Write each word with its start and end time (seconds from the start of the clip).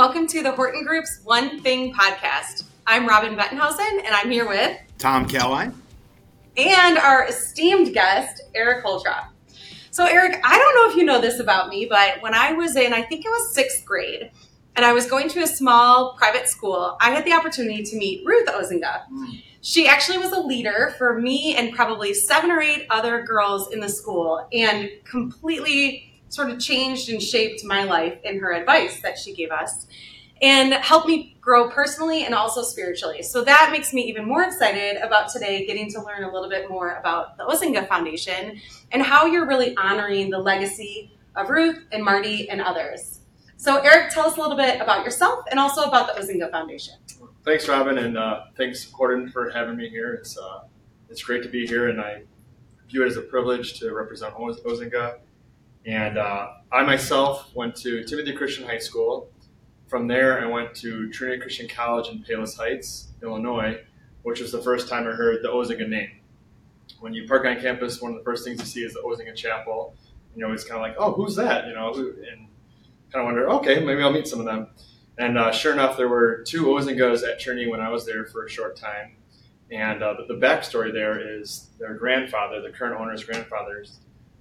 Welcome 0.00 0.26
to 0.28 0.42
the 0.42 0.52
Horton 0.52 0.82
Group's 0.82 1.20
One 1.24 1.60
Thing 1.60 1.92
podcast. 1.92 2.64
I'm 2.86 3.06
Robin 3.06 3.36
Bettenhausen 3.36 4.02
and 4.02 4.14
I'm 4.14 4.30
here 4.30 4.48
with 4.48 4.78
Tom 4.96 5.28
Kallai 5.28 5.70
and 6.56 6.96
our 6.96 7.26
esteemed 7.26 7.92
guest, 7.92 8.44
Eric 8.54 8.82
Holtrop. 8.82 9.26
So, 9.90 10.06
Eric, 10.06 10.40
I 10.42 10.56
don't 10.56 10.74
know 10.74 10.90
if 10.90 10.96
you 10.96 11.04
know 11.04 11.20
this 11.20 11.38
about 11.38 11.68
me, 11.68 11.84
but 11.84 12.22
when 12.22 12.32
I 12.32 12.52
was 12.52 12.76
in, 12.76 12.94
I 12.94 13.02
think 13.02 13.26
it 13.26 13.28
was 13.28 13.52
sixth 13.52 13.84
grade, 13.84 14.30
and 14.74 14.86
I 14.86 14.94
was 14.94 15.04
going 15.04 15.28
to 15.28 15.42
a 15.42 15.46
small 15.46 16.14
private 16.16 16.48
school, 16.48 16.96
I 16.98 17.10
had 17.10 17.26
the 17.26 17.34
opportunity 17.34 17.82
to 17.82 17.96
meet 17.98 18.24
Ruth 18.24 18.48
Ozinga. 18.48 19.06
Mm. 19.12 19.42
She 19.60 19.86
actually 19.86 20.16
was 20.16 20.32
a 20.32 20.40
leader 20.40 20.94
for 20.96 21.20
me 21.20 21.56
and 21.56 21.74
probably 21.74 22.14
seven 22.14 22.50
or 22.50 22.62
eight 22.62 22.86
other 22.88 23.22
girls 23.22 23.70
in 23.70 23.80
the 23.80 23.88
school 23.90 24.48
and 24.50 24.88
completely 25.04 26.09
sort 26.30 26.50
of 26.50 26.58
changed 26.58 27.10
and 27.10 27.22
shaped 27.22 27.64
my 27.64 27.84
life 27.84 28.18
in 28.24 28.38
her 28.38 28.52
advice 28.52 29.02
that 29.02 29.18
she 29.18 29.34
gave 29.34 29.50
us 29.50 29.86
and 30.42 30.72
helped 30.72 31.06
me 31.06 31.36
grow 31.40 31.68
personally 31.68 32.24
and 32.24 32.34
also 32.34 32.62
spiritually. 32.62 33.22
So 33.22 33.44
that 33.44 33.70
makes 33.72 33.92
me 33.92 34.02
even 34.02 34.26
more 34.26 34.42
excited 34.42 34.96
about 35.02 35.28
today 35.30 35.66
getting 35.66 35.90
to 35.90 36.02
learn 36.02 36.24
a 36.24 36.32
little 36.32 36.48
bit 36.48 36.70
more 36.70 36.94
about 36.94 37.36
the 37.36 37.44
Ozinga 37.44 37.86
Foundation 37.88 38.58
and 38.90 39.02
how 39.02 39.26
you're 39.26 39.46
really 39.46 39.76
honoring 39.76 40.30
the 40.30 40.38
legacy 40.38 41.12
of 41.36 41.50
Ruth 41.50 41.84
and 41.92 42.02
Marty 42.02 42.48
and 42.48 42.60
others. 42.60 43.20
So, 43.56 43.76
Eric, 43.76 44.10
tell 44.10 44.26
us 44.26 44.38
a 44.38 44.40
little 44.40 44.56
bit 44.56 44.80
about 44.80 45.04
yourself 45.04 45.44
and 45.50 45.60
also 45.60 45.82
about 45.82 46.14
the 46.14 46.20
Ozinga 46.20 46.50
Foundation. 46.50 46.94
Thanks, 47.44 47.68
Robin, 47.68 47.98
and 47.98 48.16
uh, 48.16 48.44
thanks, 48.56 48.90
Horton, 48.90 49.28
for 49.28 49.50
having 49.50 49.76
me 49.76 49.88
here. 49.88 50.14
It's 50.14 50.38
uh, 50.38 50.62
it's 51.10 51.22
great 51.22 51.42
to 51.42 51.48
be 51.48 51.66
here, 51.66 51.88
and 51.88 52.00
I 52.00 52.22
view 52.88 53.02
it 53.02 53.06
as 53.06 53.16
a 53.16 53.22
privilege 53.22 53.78
to 53.80 53.92
represent 53.92 54.34
Ozinga 54.34 55.18
and 55.86 56.18
uh, 56.18 56.48
I 56.70 56.82
myself 56.84 57.50
went 57.54 57.74
to 57.76 58.04
Timothy 58.04 58.32
Christian 58.34 58.66
High 58.66 58.78
School. 58.78 59.30
From 59.88 60.06
there, 60.06 60.40
I 60.40 60.46
went 60.46 60.74
to 60.76 61.10
Trinity 61.10 61.40
Christian 61.40 61.68
College 61.68 62.08
in 62.08 62.22
Palos 62.22 62.54
Heights, 62.54 63.08
Illinois, 63.22 63.80
which 64.22 64.40
was 64.40 64.52
the 64.52 64.62
first 64.62 64.88
time 64.88 65.06
I 65.06 65.12
heard 65.12 65.42
the 65.42 65.48
Ozinga 65.48 65.88
name. 65.88 66.10
When 67.00 67.14
you 67.14 67.26
park 67.26 67.46
on 67.46 67.60
campus, 67.60 68.00
one 68.00 68.12
of 68.12 68.18
the 68.18 68.24
first 68.24 68.44
things 68.44 68.60
you 68.60 68.66
see 68.66 68.80
is 68.84 68.92
the 68.92 69.00
Ozinga 69.00 69.34
Chapel. 69.34 69.94
And 70.30 70.38
you're 70.38 70.46
always 70.46 70.64
kind 70.64 70.76
of 70.76 70.82
like, 70.82 70.96
oh, 70.98 71.12
who's 71.12 71.34
that? 71.36 71.66
You 71.66 71.74
know, 71.74 71.92
and 71.94 72.46
kind 73.12 73.22
of 73.22 73.24
wonder, 73.24 73.50
okay, 73.50 73.80
maybe 73.82 74.02
I'll 74.02 74.12
meet 74.12 74.28
some 74.28 74.38
of 74.38 74.46
them. 74.46 74.68
And 75.18 75.36
uh, 75.36 75.50
sure 75.50 75.72
enough, 75.72 75.96
there 75.96 76.08
were 76.08 76.42
two 76.46 76.66
Ozingas 76.66 77.26
at 77.28 77.40
Trinity 77.40 77.68
when 77.68 77.80
I 77.80 77.88
was 77.88 78.06
there 78.06 78.26
for 78.26 78.44
a 78.44 78.50
short 78.50 78.76
time. 78.76 79.16
And 79.72 80.02
uh, 80.02 80.14
the, 80.14 80.34
the 80.34 80.40
backstory 80.40 80.92
there 80.92 81.18
is 81.38 81.68
their 81.78 81.94
grandfather, 81.94 82.60
the 82.60 82.70
current 82.70 83.00
owner's 83.00 83.24
grandfather's 83.24 83.98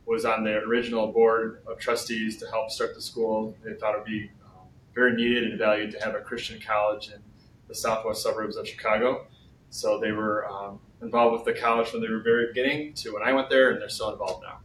was 0.09 0.25
on 0.25 0.43
the 0.43 0.55
original 0.57 1.11
board 1.11 1.61
of 1.67 1.77
trustees 1.77 2.37
to 2.37 2.47
help 2.47 2.71
start 2.71 2.95
the 2.95 3.01
school. 3.01 3.55
They 3.63 3.75
thought 3.75 3.93
it 3.93 3.99
would 3.99 4.07
be 4.07 4.31
um, 4.43 4.65
very 4.95 5.15
needed 5.15 5.43
and 5.43 5.59
valued 5.59 5.91
to 5.91 5.99
have 6.03 6.15
a 6.15 6.19
Christian 6.19 6.59
college 6.59 7.09
in 7.09 7.21
the 7.67 7.75
southwest 7.75 8.23
suburbs 8.23 8.57
of 8.57 8.67
Chicago. 8.67 9.27
So 9.69 9.99
they 9.99 10.11
were 10.11 10.49
um, 10.49 10.79
involved 11.03 11.33
with 11.33 11.45
the 11.55 11.61
college 11.61 11.89
from 11.89 12.01
the 12.01 12.21
very 12.23 12.47
beginning 12.47 12.93
to 12.95 13.13
when 13.13 13.21
I 13.21 13.33
went 13.33 13.51
there, 13.51 13.69
and 13.69 13.79
they're 13.79 13.87
still 13.87 14.11
involved 14.11 14.43
now. 14.43 14.57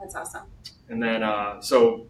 That's 0.00 0.16
awesome. 0.16 0.48
And 0.88 1.00
then, 1.00 1.22
uh, 1.22 1.60
so, 1.60 2.08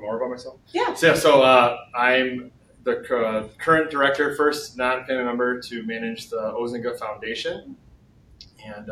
more 0.00 0.16
about 0.16 0.30
myself? 0.30 0.60
Yeah. 0.72 0.94
So, 0.94 1.08
yeah, 1.08 1.14
so 1.14 1.42
uh, 1.42 1.76
I'm 1.94 2.50
the 2.84 3.00
uh, 3.14 3.48
current 3.58 3.90
director, 3.90 4.34
first 4.34 4.78
non 4.78 5.04
family 5.04 5.24
member 5.24 5.60
to 5.60 5.82
manage 5.82 6.30
the 6.30 6.54
Ozinga 6.56 6.98
Foundation. 6.98 7.76
And 8.64 8.88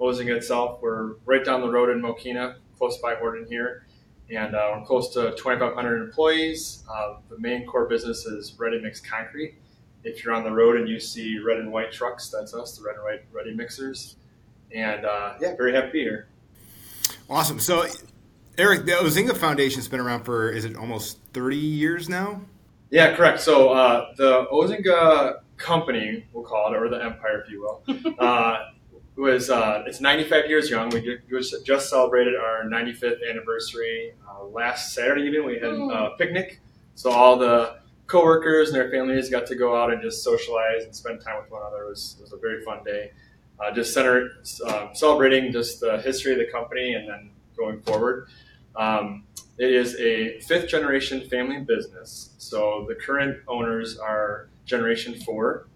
uh, 0.00 0.04
Ozinga 0.04 0.36
itself, 0.36 0.80
we're 0.80 1.14
right 1.24 1.44
down 1.44 1.60
the 1.60 1.70
road 1.70 1.90
in 1.90 2.00
Mokena, 2.00 2.56
close 2.78 2.98
by 2.98 3.14
Horton 3.14 3.46
here, 3.48 3.86
and 4.30 4.54
uh, 4.54 4.76
we're 4.76 4.84
close 4.84 5.12
to 5.14 5.32
2,500 5.36 6.02
employees. 6.02 6.84
Uh, 6.90 7.14
the 7.28 7.38
main 7.38 7.66
core 7.66 7.86
business 7.86 8.24
is 8.26 8.54
ready 8.58 8.80
mix 8.80 9.00
concrete. 9.00 9.54
If 10.02 10.24
you're 10.24 10.34
on 10.34 10.44
the 10.44 10.52
road 10.52 10.78
and 10.78 10.88
you 10.88 10.98
see 10.98 11.38
red 11.38 11.58
and 11.58 11.70
white 11.70 11.92
trucks, 11.92 12.30
that's 12.30 12.54
us, 12.54 12.78
the 12.78 12.84
red 12.84 12.94
and 12.94 13.04
white 13.04 13.24
ready 13.32 13.52
mixers. 13.52 14.16
And 14.74 15.04
uh, 15.04 15.34
yeah, 15.40 15.56
very 15.56 15.74
happy 15.74 15.86
to 15.86 15.92
be 15.92 16.00
here. 16.00 16.28
Awesome. 17.28 17.60
So, 17.60 17.86
Eric, 18.56 18.86
the 18.86 18.92
Ozinga 18.92 19.36
Foundation's 19.36 19.88
been 19.88 20.00
around 20.00 20.24
for 20.24 20.50
is 20.50 20.64
it 20.64 20.76
almost 20.76 21.18
30 21.34 21.56
years 21.56 22.08
now? 22.08 22.40
Yeah, 22.90 23.14
correct. 23.14 23.40
So 23.40 23.70
uh, 23.70 24.14
the 24.16 24.46
Ozinga 24.46 25.40
company, 25.56 26.26
we'll 26.32 26.44
call 26.44 26.72
it, 26.72 26.76
or 26.76 26.88
the 26.88 27.02
empire, 27.02 27.42
if 27.44 27.50
you 27.50 27.60
will, 27.60 27.82
uh, 29.20 29.32
was 29.32 29.50
uh, 29.50 29.84
it's 29.86 30.00
95 30.00 30.48
years 30.48 30.70
young. 30.70 30.90
We 30.90 31.18
just, 31.28 31.64
just 31.64 31.90
celebrated 31.90 32.34
our 32.36 32.64
95th 32.64 33.18
anniversary 33.28 34.14
uh, 34.28 34.44
last 34.44 34.92
Saturday 34.94 35.22
evening. 35.22 35.44
We 35.44 35.54
had 35.54 35.64
a 35.64 36.14
picnic, 36.18 36.60
so 36.94 37.10
all 37.10 37.36
the 37.36 37.80
coworkers 38.06 38.68
and 38.68 38.76
their 38.76 38.90
families 38.90 39.30
got 39.30 39.46
to 39.46 39.54
go 39.54 39.80
out 39.80 39.92
and 39.92 40.02
just 40.02 40.24
socialize 40.24 40.84
and 40.84 40.94
spend 40.94 41.20
time 41.20 41.40
with 41.40 41.50
one 41.50 41.62
another. 41.62 41.84
It 41.84 41.90
was, 41.90 42.16
it 42.18 42.22
was 42.22 42.32
a 42.32 42.38
very 42.38 42.64
fun 42.64 42.82
day. 42.84 43.12
Uh, 43.58 43.70
just 43.70 43.92
centered 43.92 44.32
um, 44.66 44.90
celebrating 44.94 45.52
just 45.52 45.80
the 45.80 46.00
history 46.00 46.32
of 46.32 46.38
the 46.38 46.46
company 46.50 46.94
and 46.94 47.08
then 47.08 47.30
going 47.56 47.80
forward. 47.82 48.26
Um, 48.74 49.24
it 49.58 49.70
is 49.70 49.94
a 49.96 50.40
fifth 50.40 50.68
generation 50.68 51.28
family 51.28 51.60
business. 51.60 52.30
So 52.38 52.86
the 52.88 52.94
current 52.94 53.38
owners 53.46 53.98
are 53.98 54.48
generation 54.64 55.20
four, 55.20 55.68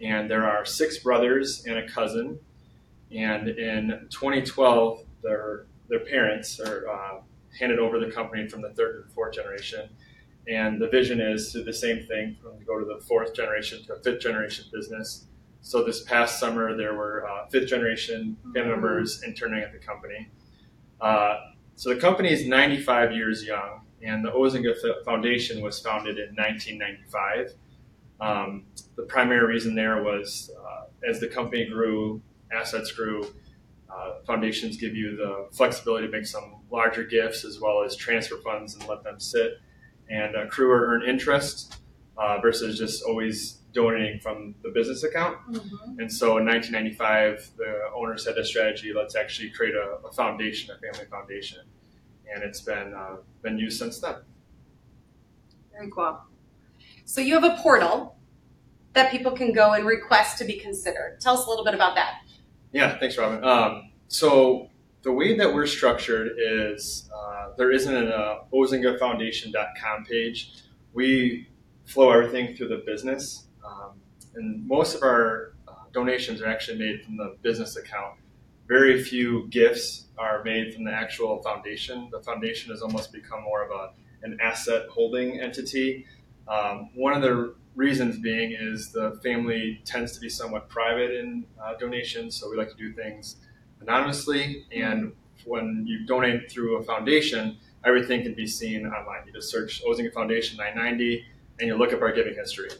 and 0.00 0.28
there 0.28 0.44
are 0.44 0.64
six 0.64 0.98
brothers 0.98 1.64
and 1.66 1.78
a 1.78 1.88
cousin 1.88 2.40
and 3.14 3.48
in 3.48 4.06
2012, 4.10 5.00
their 5.22 5.66
their 5.88 6.00
parents 6.00 6.60
are 6.60 6.88
uh, 6.88 7.20
handed 7.58 7.78
over 7.78 7.98
the 7.98 8.10
company 8.10 8.48
from 8.48 8.62
the 8.62 8.70
third 8.70 9.02
to 9.02 9.08
the 9.08 9.14
fourth 9.14 9.34
generation. 9.34 9.88
And 10.48 10.80
the 10.80 10.88
vision 10.88 11.20
is 11.20 11.52
to 11.52 11.58
do 11.58 11.64
the 11.64 11.72
same 11.72 12.06
thing 12.06 12.36
from 12.40 12.58
to 12.58 12.64
go 12.64 12.78
to 12.78 12.84
the 12.84 13.00
fourth 13.04 13.34
generation 13.34 13.84
to 13.86 13.96
fifth 13.96 14.20
generation 14.20 14.66
business. 14.72 15.26
So 15.62 15.84
this 15.84 16.02
past 16.04 16.40
summer, 16.40 16.76
there 16.76 16.94
were 16.94 17.26
uh, 17.28 17.46
fifth 17.48 17.68
generation 17.68 18.36
family 18.54 18.60
mm-hmm. 18.60 18.70
members 18.70 19.22
interning 19.22 19.62
at 19.62 19.72
the 19.72 19.78
company. 19.78 20.28
Uh, 21.00 21.38
so 21.74 21.92
the 21.92 22.00
company 22.00 22.30
is 22.32 22.46
95 22.46 23.12
years 23.12 23.44
young, 23.44 23.80
and 24.02 24.24
the 24.24 24.30
Ozinga 24.30 24.74
Foundation 25.04 25.60
was 25.60 25.80
founded 25.80 26.18
in 26.18 26.34
1995. 26.34 27.54
Um, 28.20 28.64
the 28.96 29.02
primary 29.04 29.46
reason 29.46 29.74
there 29.74 30.02
was 30.02 30.50
uh, 30.58 31.08
as 31.08 31.20
the 31.20 31.28
company 31.28 31.66
grew, 31.66 32.20
assets 32.52 32.92
grew. 32.92 33.24
Uh, 33.88 34.20
foundations 34.26 34.76
give 34.76 34.94
you 34.94 35.16
the 35.16 35.48
flexibility 35.52 36.06
to 36.06 36.12
make 36.12 36.26
some 36.26 36.62
larger 36.70 37.02
gifts 37.04 37.44
as 37.44 37.60
well 37.60 37.82
as 37.82 37.96
transfer 37.96 38.36
funds 38.38 38.74
and 38.74 38.86
let 38.86 39.02
them 39.02 39.18
sit 39.18 39.54
and 40.08 40.36
accrue 40.36 40.70
or 40.70 40.86
earn 40.86 41.02
interest 41.02 41.76
uh, 42.16 42.38
versus 42.40 42.78
just 42.78 43.02
always 43.02 43.60
donating 43.72 44.20
from 44.20 44.54
the 44.62 44.70
business 44.70 45.04
account. 45.04 45.38
Mm-hmm. 45.50 46.00
And 46.00 46.12
so 46.12 46.38
in 46.38 46.46
1995, 46.46 47.50
the 47.56 47.90
owners 47.94 48.26
had 48.26 48.36
a 48.36 48.44
strategy 48.44 48.92
let's 48.94 49.16
actually 49.16 49.50
create 49.50 49.74
a, 49.74 50.06
a 50.06 50.12
foundation, 50.12 50.74
a 50.74 50.78
family 50.78 51.06
foundation. 51.08 51.60
And 52.32 52.42
it's 52.42 52.60
been, 52.60 52.94
uh, 52.94 53.16
been 53.42 53.58
used 53.58 53.78
since 53.78 53.98
then. 54.00 54.16
Very 55.72 55.90
cool. 55.90 56.20
So 57.04 57.20
you 57.20 57.34
have 57.34 57.44
a 57.44 57.60
portal 57.60 58.16
that 58.92 59.10
people 59.10 59.32
can 59.32 59.52
go 59.52 59.72
and 59.72 59.86
request 59.86 60.38
to 60.38 60.44
be 60.44 60.54
considered. 60.54 61.18
Tell 61.20 61.38
us 61.38 61.46
a 61.46 61.48
little 61.48 61.64
bit 61.64 61.74
about 61.74 61.94
that. 61.94 62.20
Yeah, 62.72 62.98
thanks, 62.98 63.18
Robin. 63.18 63.42
Um, 63.44 63.90
so 64.08 64.68
the 65.02 65.12
way 65.12 65.36
that 65.36 65.52
we're 65.52 65.66
structured 65.66 66.32
is 66.38 67.10
uh, 67.14 67.50
there 67.56 67.72
isn't 67.72 67.94
an 67.94 68.12
uh, 68.12 68.38
ozingafoundation.com 68.52 70.04
page. 70.04 70.52
We 70.92 71.48
flow 71.86 72.10
everything 72.10 72.54
through 72.54 72.68
the 72.68 72.82
business, 72.86 73.46
um, 73.64 73.92
and 74.34 74.66
most 74.66 74.94
of 74.94 75.02
our 75.02 75.54
uh, 75.66 75.72
donations 75.92 76.40
are 76.42 76.46
actually 76.48 76.78
made 76.78 77.04
from 77.04 77.16
the 77.16 77.36
business 77.42 77.76
account. 77.76 78.14
Very 78.68 79.02
few 79.02 79.48
gifts 79.48 80.06
are 80.16 80.44
made 80.44 80.74
from 80.74 80.84
the 80.84 80.92
actual 80.92 81.42
foundation. 81.42 82.08
The 82.12 82.20
foundation 82.20 82.70
has 82.70 82.82
almost 82.82 83.12
become 83.12 83.42
more 83.42 83.64
of 83.64 83.70
a 83.70 83.90
an 84.22 84.38
asset 84.40 84.86
holding 84.90 85.40
entity. 85.40 86.06
Um, 86.48 86.90
one 86.94 87.12
of 87.12 87.22
the 87.22 87.54
reasons 87.74 88.18
being 88.18 88.56
is 88.58 88.90
the 88.92 89.18
family 89.22 89.80
tends 89.84 90.12
to 90.12 90.20
be 90.20 90.28
somewhat 90.28 90.68
private 90.68 91.12
in 91.12 91.46
uh, 91.62 91.74
donations, 91.78 92.36
so 92.36 92.50
we 92.50 92.56
like 92.56 92.70
to 92.70 92.76
do 92.76 92.92
things 92.92 93.36
anonymously. 93.80 94.66
And 94.74 95.12
when 95.44 95.84
you 95.86 96.06
donate 96.06 96.50
through 96.50 96.78
a 96.78 96.82
foundation, 96.82 97.58
everything 97.84 98.22
can 98.22 98.34
be 98.34 98.46
seen 98.46 98.86
online. 98.86 99.26
You 99.26 99.32
just 99.32 99.50
search 99.50 99.82
Ozinga 99.84 100.12
Foundation 100.12 100.56
990 100.58 101.24
and 101.60 101.68
you 101.68 101.76
look 101.76 101.92
up 101.92 102.02
our 102.02 102.12
giving 102.12 102.34
history. 102.34 102.70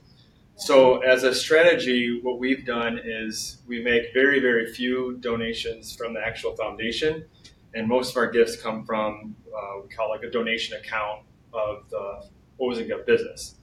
So, 0.56 0.98
as 1.00 1.22
a 1.22 1.34
strategy, 1.34 2.20
what 2.22 2.38
we've 2.38 2.66
done 2.66 3.00
is 3.02 3.62
we 3.66 3.82
make 3.82 4.12
very, 4.12 4.40
very 4.40 4.70
few 4.70 5.16
donations 5.20 5.96
from 5.96 6.12
the 6.12 6.20
actual 6.20 6.54
foundation, 6.54 7.24
and 7.72 7.88
most 7.88 8.10
of 8.10 8.18
our 8.18 8.30
gifts 8.30 8.60
come 8.60 8.84
from 8.84 9.36
uh, 9.56 9.80
we 9.82 9.88
call 9.88 10.10
like 10.10 10.22
a 10.22 10.30
donation 10.30 10.76
account 10.76 11.22
of 11.54 11.88
the 11.88 12.26
Ozinga 12.60 13.04
business. 13.06 13.54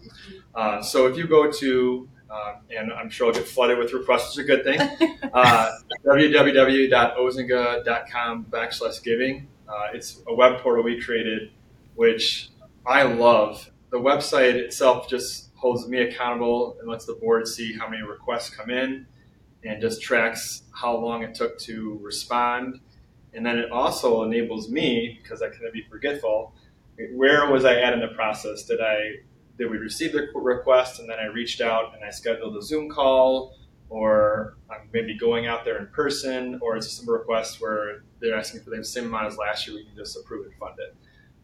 Uh, 0.56 0.82
so 0.82 1.06
if 1.08 1.18
you 1.18 1.28
go 1.28 1.52
to, 1.52 2.08
uh, 2.30 2.54
and 2.76 2.92
I'm 2.94 3.10
sure 3.10 3.28
I'll 3.28 3.34
get 3.34 3.48
flooded 3.48 3.78
with 3.78 3.94
requests, 3.94 4.30
it's 4.30 4.38
a 4.40 4.44
good 4.44 4.64
thing, 4.64 4.80
uh, 5.34 5.72
www.ozinga.com 6.06 8.46
backslash 8.50 9.04
giving. 9.04 9.48
Uh, 9.68 9.88
it's 9.94 10.22
a 10.28 10.34
web 10.34 10.60
portal 10.62 10.84
we 10.84 11.00
created, 11.02 11.52
which 11.96 12.50
I 12.86 13.04
love. 13.04 13.70
the 13.90 13.98
website 14.00 14.56
itself 14.56 15.10
just 15.10 15.50
holds 15.56 15.88
me 15.88 16.00
accountable 16.02 16.76
and 16.80 16.90
lets 16.90 17.06
the 17.06 17.14
board 17.14 17.48
see 17.48 17.76
how 17.78 17.88
many 17.88 18.04
requests 18.04 18.50
come 18.50 18.70
in 18.70 19.06
and 19.64 19.82
just 19.82 20.02
tracks 20.02 20.64
how 20.72 20.96
long 20.96 21.24
it 21.24 21.34
took 21.34 21.58
to 21.60 21.98
respond. 22.02 22.80
And 23.34 23.46
then 23.46 23.58
it 23.58 23.72
also 23.72 24.24
enables 24.24 24.70
me, 24.70 25.20
because 25.22 25.42
I 25.42 25.50
can 25.50 25.62
be 25.74 25.84
forgetful, 25.90 26.54
where 27.14 27.50
was 27.50 27.66
I 27.66 27.80
at 27.80 27.94
in 27.94 28.00
the 28.00 28.10
process? 28.10 28.64
Did 28.64 28.82
I 28.82 28.98
did 29.58 29.72
we 29.72 29.78
receive 29.78 30.12
the 30.12 30.28
request 30.36 31.00
and 31.00 31.10
then 31.10 31.20
I 31.20 31.26
reached 31.26 31.62
out 31.62 31.96
and 31.96 32.04
I 32.04 32.12
scheduled 32.12 32.56
a 32.56 32.62
Zoom 32.62 32.90
call, 32.90 33.58
or 33.90 34.58
I'm 34.70 34.90
maybe 34.94 35.18
going 35.18 35.48
out 35.48 35.66
there 35.66 35.80
in 35.80 35.88
person, 35.88 36.60
or 36.62 36.78
is 36.78 36.86
it 36.86 36.90
some 36.90 37.10
request 37.10 37.60
where 37.60 38.04
they're 38.20 38.38
asking 38.38 38.62
for 38.62 38.70
the 38.70 38.84
same 38.84 39.06
amount 39.06 39.28
as 39.28 39.38
last 39.38 39.68
year? 39.68 39.78
We 39.78 39.86
can 39.86 39.96
just 39.96 40.18
approve 40.18 40.46
and 40.46 40.56
fund 40.56 40.76
it 40.78 40.96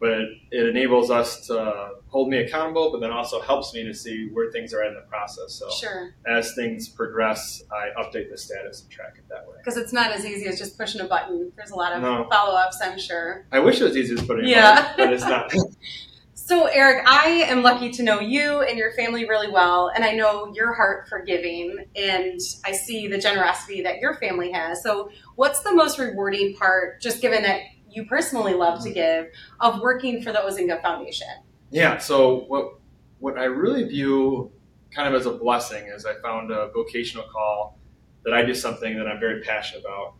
but 0.03 0.19
it 0.51 0.67
enables 0.67 1.09
us 1.09 1.47
to 1.47 1.91
hold 2.09 2.27
me 2.27 2.39
accountable, 2.39 2.91
but 2.91 2.99
then 2.99 3.09
also 3.09 3.39
helps 3.39 3.73
me 3.73 3.85
to 3.85 3.93
see 3.93 4.27
where 4.33 4.51
things 4.51 4.73
are 4.73 4.83
in 4.83 4.93
the 4.93 4.99
process. 4.99 5.53
So 5.53 5.69
sure. 5.69 6.13
as 6.27 6.53
things 6.55 6.89
progress, 6.89 7.63
I 7.71 7.97
update 7.97 8.29
the 8.29 8.37
status 8.37 8.81
and 8.81 8.91
track 8.91 9.13
it 9.15 9.23
that 9.29 9.47
way. 9.47 9.55
Because 9.59 9.77
it's 9.77 9.93
not 9.93 10.11
as 10.11 10.25
easy 10.25 10.45
as 10.47 10.59
just 10.59 10.77
pushing 10.77 10.99
a 10.99 11.05
button. 11.05 11.53
There's 11.55 11.71
a 11.71 11.75
lot 11.75 11.93
of 11.93 12.01
no. 12.01 12.27
follow 12.29 12.53
ups, 12.53 12.79
I'm 12.83 12.99
sure. 12.99 13.45
I 13.53 13.59
wish 13.59 13.79
it 13.79 13.85
was 13.85 13.95
easy 13.95 14.15
as 14.15 14.21
putting 14.21 14.45
yeah. 14.45 14.71
a 14.71 14.97
button, 14.97 15.05
but 15.05 15.13
it's 15.13 15.23
not. 15.23 15.53
So, 16.45 16.65
Eric, 16.65 17.07
I 17.07 17.45
am 17.47 17.63
lucky 17.63 17.89
to 17.91 18.03
know 18.03 18.19
you 18.19 18.59
and 18.63 18.77
your 18.77 18.91
family 18.91 19.25
really 19.25 19.49
well, 19.49 19.89
and 19.95 20.03
I 20.03 20.11
know 20.11 20.51
your 20.53 20.73
heart 20.73 21.07
for 21.07 21.21
giving, 21.21 21.85
and 21.95 22.37
I 22.65 22.73
see 22.73 23.07
the 23.07 23.17
generosity 23.17 23.81
that 23.83 23.99
your 23.99 24.15
family 24.15 24.51
has. 24.51 24.83
So, 24.83 25.09
what's 25.35 25.61
the 25.61 25.73
most 25.73 25.97
rewarding 25.97 26.53
part, 26.55 27.01
just 27.01 27.21
given 27.21 27.43
that 27.43 27.61
you 27.93 28.05
personally 28.05 28.53
love 28.53 28.83
to 28.83 28.91
give 28.91 29.27
of 29.59 29.81
working 29.81 30.21
for 30.21 30.31
the 30.31 30.39
Ozinga 30.39 30.81
Foundation? 30.81 31.27
Yeah, 31.71 31.97
so 31.97 32.41
what 32.47 32.75
what 33.19 33.37
I 33.37 33.45
really 33.45 33.83
view 33.85 34.51
kind 34.91 35.07
of 35.07 35.19
as 35.19 35.25
a 35.25 35.31
blessing 35.31 35.87
is 35.87 36.05
I 36.05 36.15
found 36.21 36.51
a 36.51 36.69
vocational 36.69 37.25
call 37.31 37.79
that 38.25 38.33
I 38.33 38.43
do 38.43 38.53
something 38.53 38.97
that 38.97 39.07
I'm 39.07 39.19
very 39.19 39.41
passionate 39.41 39.81
about 39.81 40.15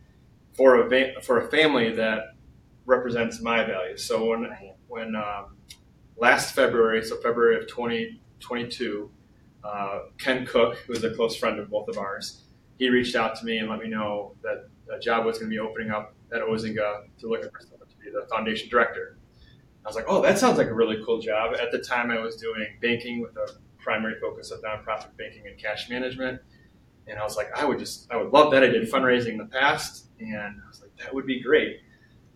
for 0.56 0.81
a 0.81 0.90
va- 0.90 1.22
for 1.22 1.40
a 1.40 1.50
family 1.50 1.94
that 1.96 2.36
represents 2.86 3.42
my 3.42 3.64
values. 3.64 4.04
So 4.04 4.25
when 4.25 4.42
right. 4.44 4.75
when 4.88 5.16
um, 5.16 5.58
last 6.18 6.54
February, 6.54 7.04
so 7.04 7.18
February 7.18 7.58
of 7.58 7.68
2022, 7.68 9.12
uh, 9.64 10.00
Ken 10.18 10.46
Cook, 10.46 10.78
who 10.78 10.94
is 10.94 11.04
a 11.04 11.14
close 11.14 11.36
friend 11.36 11.60
of 11.60 11.70
both 11.70 11.88
of 11.88 11.98
ours, 11.98 12.44
he 12.78 12.90
reached 12.90 13.16
out 13.16 13.36
to 13.38 13.46
me 13.46 13.58
and 13.58 13.70
let 13.70 13.80
me 13.80 13.88
know 13.88 14.36
that 14.44 14.70
a 14.94 15.00
job 15.00 15.25
was 15.25 15.38
going 15.38 15.50
to 15.50 15.54
be 15.54 15.60
opening 15.60 15.92
up 15.92 16.14
at 16.34 16.42
Ozinga 16.42 17.04
to 17.20 17.28
look 17.28 17.44
for 17.44 17.62
someone 17.62 17.88
to 17.88 17.96
be 17.98 18.10
the 18.12 18.28
foundation 18.28 18.70
director. 18.70 19.18
I 19.86 19.90
was 19.90 19.96
like, 19.96 20.06
oh, 20.08 20.22
that 20.22 20.40
sounds 20.40 20.58
like 20.58 20.68
a 20.68 20.74
really 20.74 21.04
cool 21.06 21.20
job. 21.20 21.56
At 21.56 21.72
the 21.72 21.80
time, 21.80 22.10
I 22.10 22.20
was 22.20 22.38
doing 22.38 22.66
banking 22.82 23.22
with 23.22 23.36
a 23.36 23.52
primary 23.80 24.16
focus 24.20 24.52
of 24.52 24.62
nonprofit 24.62 25.16
banking 25.18 25.44
and 25.46 25.58
cash 25.58 25.90
management. 25.90 26.42
And 27.08 27.20
I 27.20 27.24
was 27.24 27.36
like, 27.36 27.52
I 27.54 27.66
would 27.66 27.80
just, 27.80 28.10
I 28.10 28.16
would 28.16 28.32
love 28.32 28.52
that. 28.52 28.64
I 28.64 28.68
did 28.68 28.90
fundraising 28.90 29.34
in 29.34 29.38
the 29.38 29.46
past, 29.46 30.08
and 30.22 30.62
I 30.64 30.68
was 30.68 30.82
like, 30.82 30.96
that 31.00 31.14
would 31.14 31.26
be 31.26 31.42
great. 31.42 31.82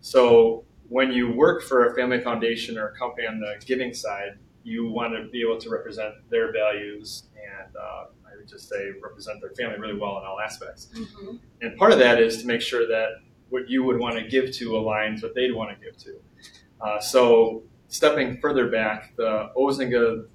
So 0.00 0.64
when 0.88 1.10
you 1.10 1.32
work 1.32 1.62
for 1.62 1.90
a 1.90 1.94
family 1.94 2.20
foundation 2.20 2.76
or 2.76 2.88
a 2.88 2.98
company 2.98 3.26
on 3.26 3.40
the 3.40 3.54
giving 3.64 3.94
side, 3.94 4.38
you 4.62 4.90
want 4.90 5.14
to 5.14 5.30
be 5.30 5.40
able 5.40 5.58
to 5.58 5.70
represent 5.70 6.14
their 6.30 6.52
values 6.52 7.24
and 7.34 7.76
uh, 7.76 8.04
I 8.26 8.36
would 8.36 8.48
just 8.48 8.68
say 8.68 8.90
represent 9.02 9.40
their 9.40 9.50
family 9.50 9.78
really 9.78 9.98
well 9.98 10.18
in 10.18 10.24
all 10.24 10.40
aspects. 10.40 10.88
Mm-hmm. 10.94 11.36
And 11.62 11.76
part 11.76 11.92
of 11.92 11.98
that 11.98 12.20
is 12.20 12.40
to 12.42 12.46
make 12.46 12.60
sure 12.60 12.86
that 12.86 13.08
what 13.50 13.68
you 13.68 13.82
would 13.84 13.98
want 13.98 14.16
to 14.16 14.26
give 14.26 14.52
to 14.52 14.70
aligns 14.70 15.22
what 15.22 15.34
they'd 15.34 15.52
want 15.52 15.70
to 15.70 15.84
give 15.84 15.96
to. 15.98 16.16
Uh, 16.80 17.00
so 17.00 17.62
stepping 17.88 18.38
further 18.40 18.68
back, 18.68 19.14
the 19.16 19.50
Ozinga 19.56 20.26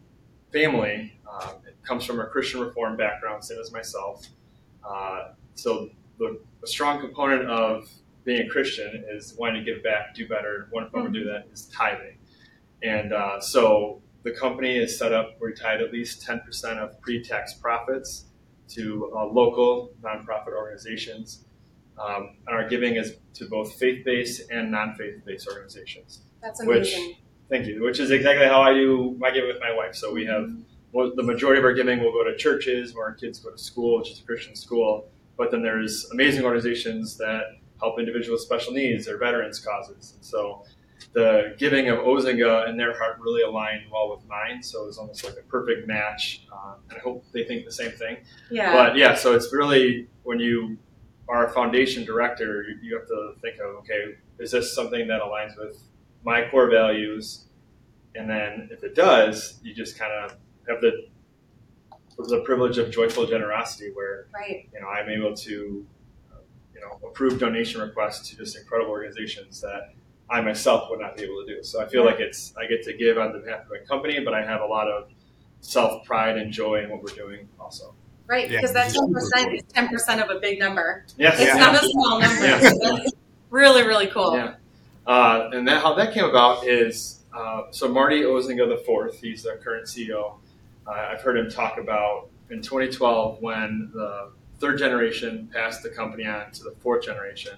family 0.51 1.19
um, 1.31 1.55
comes 1.83 2.05
from 2.05 2.19
a 2.19 2.25
Christian 2.25 2.61
Reform 2.61 2.97
background, 2.97 3.43
same 3.43 3.59
as 3.59 3.71
myself. 3.71 4.27
Uh, 4.87 5.29
so 5.55 5.89
the, 6.19 6.39
a 6.63 6.67
strong 6.67 6.99
component 6.99 7.49
of 7.49 7.89
being 8.23 8.47
a 8.47 8.49
Christian 8.49 9.03
is 9.09 9.35
wanting 9.37 9.63
to 9.63 9.71
give 9.73 9.83
back, 9.83 10.15
do 10.15 10.27
better. 10.27 10.67
One 10.71 10.89
form 10.89 11.05
mm-hmm. 11.05 11.13
to 11.13 11.19
do 11.19 11.25
that 11.25 11.47
is 11.51 11.65
tithing. 11.65 12.17
And 12.81 13.13
uh, 13.13 13.39
so 13.39 14.01
the 14.23 14.31
company 14.31 14.77
is 14.77 14.97
set 14.97 15.13
up 15.13 15.35
where 15.37 15.51
we 15.51 15.55
tithe 15.55 15.81
at 15.81 15.91
least 15.91 16.25
10% 16.25 16.77
of 16.77 16.99
pre-tax 17.01 17.55
profits 17.55 18.25
to 18.69 19.11
uh, 19.15 19.25
local 19.25 19.91
nonprofit 20.01 20.53
organizations. 20.55 21.45
Um, 21.97 22.37
and 22.47 22.55
our 22.55 22.67
giving 22.67 22.95
is 22.95 23.17
to 23.35 23.45
both 23.45 23.75
faith-based 23.75 24.49
and 24.51 24.71
non-faith-based 24.71 25.47
organizations. 25.47 26.21
That's 26.41 26.59
amazing. 26.59 27.07
Which, 27.07 27.17
thank 27.49 27.67
you. 27.67 27.83
Which 27.83 27.99
is 27.99 28.11
exactly 28.11 28.47
how 28.47 28.61
I 28.61 28.73
do 28.73 29.15
my 29.19 29.31
giving 29.31 29.49
with 29.49 29.59
my 29.59 29.73
wife. 29.73 29.95
So 29.95 30.11
we 30.13 30.25
have 30.25 30.51
well, 30.93 31.11
the 31.15 31.23
majority 31.23 31.59
of 31.59 31.65
our 31.65 31.73
giving 31.73 31.99
will 31.99 32.11
go 32.11 32.23
to 32.23 32.37
churches 32.37 32.93
where 32.93 33.05
our 33.05 33.13
kids 33.13 33.39
go 33.39 33.49
to 33.49 33.57
school, 33.57 33.97
which 33.97 34.11
is 34.11 34.19
a 34.19 34.23
Christian 34.23 34.55
school. 34.55 35.09
But 35.37 35.49
then 35.49 35.63
there's 35.63 36.09
amazing 36.11 36.45
organizations 36.45 37.17
that 37.17 37.57
help 37.79 37.99
individuals 37.99 38.41
with 38.41 38.45
special 38.45 38.73
needs 38.73 39.07
or 39.07 39.17
veterans 39.17 39.59
causes. 39.59 40.13
And 40.15 40.23
so 40.23 40.63
the 41.13 41.55
giving 41.57 41.89
of 41.89 41.99
Ozinga 41.99 42.69
and 42.69 42.79
their 42.79 42.95
heart 42.95 43.17
really 43.19 43.41
aligned 43.41 43.83
well 43.91 44.15
with 44.15 44.27
mine. 44.27 44.61
So 44.61 44.83
it 44.83 44.87
was 44.87 44.97
almost 44.99 45.23
like 45.23 45.33
a 45.33 45.41
perfect 45.47 45.87
match. 45.87 46.45
Uh, 46.53 46.75
and 46.89 46.99
I 46.99 47.01
hope 47.01 47.25
they 47.33 47.43
think 47.43 47.65
the 47.65 47.71
same 47.71 47.91
thing. 47.91 48.17
Yeah. 48.51 48.71
But 48.71 48.95
yeah, 48.95 49.15
so 49.15 49.33
it's 49.33 49.51
really 49.51 50.07
when 50.21 50.39
you 50.39 50.77
are 51.27 51.47
a 51.47 51.49
foundation 51.51 52.05
director, 52.05 52.65
you 52.81 52.97
have 52.97 53.07
to 53.07 53.33
think 53.41 53.59
of 53.59 53.75
okay, 53.77 54.15
is 54.39 54.51
this 54.51 54.73
something 54.73 55.07
that 55.07 55.21
aligns 55.21 55.57
with 55.57 55.81
my 56.23 56.47
core 56.49 56.69
values? 56.69 57.45
And 58.15 58.29
then 58.29 58.69
if 58.71 58.83
it 58.83 58.95
does, 58.95 59.59
you 59.63 59.73
just 59.73 59.97
kind 59.97 60.11
of 60.11 60.37
have 60.67 60.81
the 60.81 61.07
the 62.17 62.41
privilege 62.41 62.77
of 62.77 62.91
joyful 62.91 63.25
generosity, 63.25 63.91
where 63.93 64.27
right. 64.33 64.69
you 64.73 64.79
know 64.79 64.87
I'm 64.87 65.09
able 65.09 65.35
to 65.35 65.85
uh, 66.31 66.37
you 66.75 66.81
know 66.81 66.99
approve 67.07 67.39
donation 67.39 67.81
requests 67.81 68.29
to 68.29 68.37
just 68.37 68.57
incredible 68.57 68.91
organizations 68.91 69.61
that 69.61 69.93
I 70.29 70.41
myself 70.41 70.89
would 70.89 70.99
not 70.99 71.17
be 71.17 71.23
able 71.23 71.43
to 71.45 71.55
do. 71.55 71.63
So 71.63 71.81
I 71.81 71.87
feel 71.87 72.05
like 72.05 72.19
it's 72.19 72.53
I 72.57 72.67
get 72.67 72.83
to 72.83 72.93
give 72.93 73.17
on 73.17 73.41
behalf 73.41 73.61
of 73.61 73.69
my 73.69 73.79
company, 73.87 74.19
but 74.23 74.33
I 74.33 74.45
have 74.45 74.61
a 74.61 74.65
lot 74.65 74.87
of 74.87 75.09
self 75.61 76.05
pride 76.05 76.37
and 76.37 76.51
joy 76.51 76.83
in 76.83 76.89
what 76.89 77.01
we're 77.01 77.15
doing 77.15 77.47
also. 77.59 77.95
Right, 78.27 78.47
because 78.47 78.73
yeah, 78.73 78.85
that 78.85 78.93
ten 78.93 79.13
percent 79.13 79.53
is 79.53 79.63
ten 79.73 79.89
percent 79.89 80.21
of 80.21 80.29
a 80.29 80.39
big 80.39 80.59
number. 80.59 81.05
Yes, 81.17 81.39
it's 81.39 81.53
yeah. 81.53 81.55
not 81.55 81.75
a 81.75 81.87
small 81.87 82.19
number. 82.19 82.41
Yes. 82.41 82.79
That's 82.79 83.11
really, 83.49 83.83
really 83.83 84.07
cool. 84.07 84.35
Yeah, 84.35 84.55
uh, 85.05 85.49
and 85.53 85.67
that 85.67 85.81
how 85.81 85.93
that 85.95 86.13
came 86.13 86.23
about 86.23 86.65
is 86.65 87.23
uh, 87.35 87.63
so 87.71 87.89
Marty 87.89 88.21
Ozinga 88.21 88.69
the 88.69 88.81
fourth. 88.85 89.19
He's 89.19 89.43
the 89.43 89.59
current 89.63 89.87
CEO. 89.87 90.35
Uh, 90.87 90.91
I've 90.91 91.21
heard 91.21 91.37
him 91.37 91.49
talk 91.49 91.77
about 91.77 92.29
in 92.49 92.61
2012 92.61 93.41
when 93.41 93.91
the 93.93 94.31
third 94.59 94.77
generation 94.77 95.49
passed 95.53 95.83
the 95.83 95.89
company 95.89 96.25
on 96.25 96.51
to 96.51 96.63
the 96.63 96.71
fourth 96.81 97.03
generation 97.03 97.57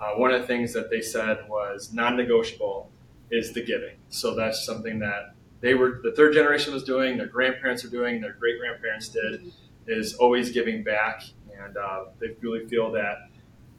uh, 0.00 0.12
one 0.14 0.32
of 0.32 0.40
the 0.40 0.46
things 0.46 0.72
that 0.72 0.90
they 0.90 1.00
said 1.00 1.38
was 1.48 1.92
non-negotiable 1.92 2.90
is 3.30 3.52
the 3.52 3.62
giving. 3.62 3.96
So 4.10 4.34
that's 4.34 4.64
something 4.64 5.00
that 5.00 5.34
they 5.60 5.74
were 5.74 6.00
the 6.02 6.12
third 6.12 6.34
generation 6.34 6.72
was 6.72 6.84
doing, 6.84 7.16
their 7.16 7.26
grandparents 7.26 7.84
are 7.84 7.90
doing, 7.90 8.20
their 8.20 8.34
great 8.34 8.60
grandparents 8.60 9.08
did, 9.08 9.52
is 9.88 10.14
always 10.14 10.50
giving 10.50 10.82
back, 10.82 11.22
and 11.58 11.76
uh, 11.76 12.04
they 12.20 12.36
really 12.40 12.66
feel 12.66 12.92
that 12.92 13.28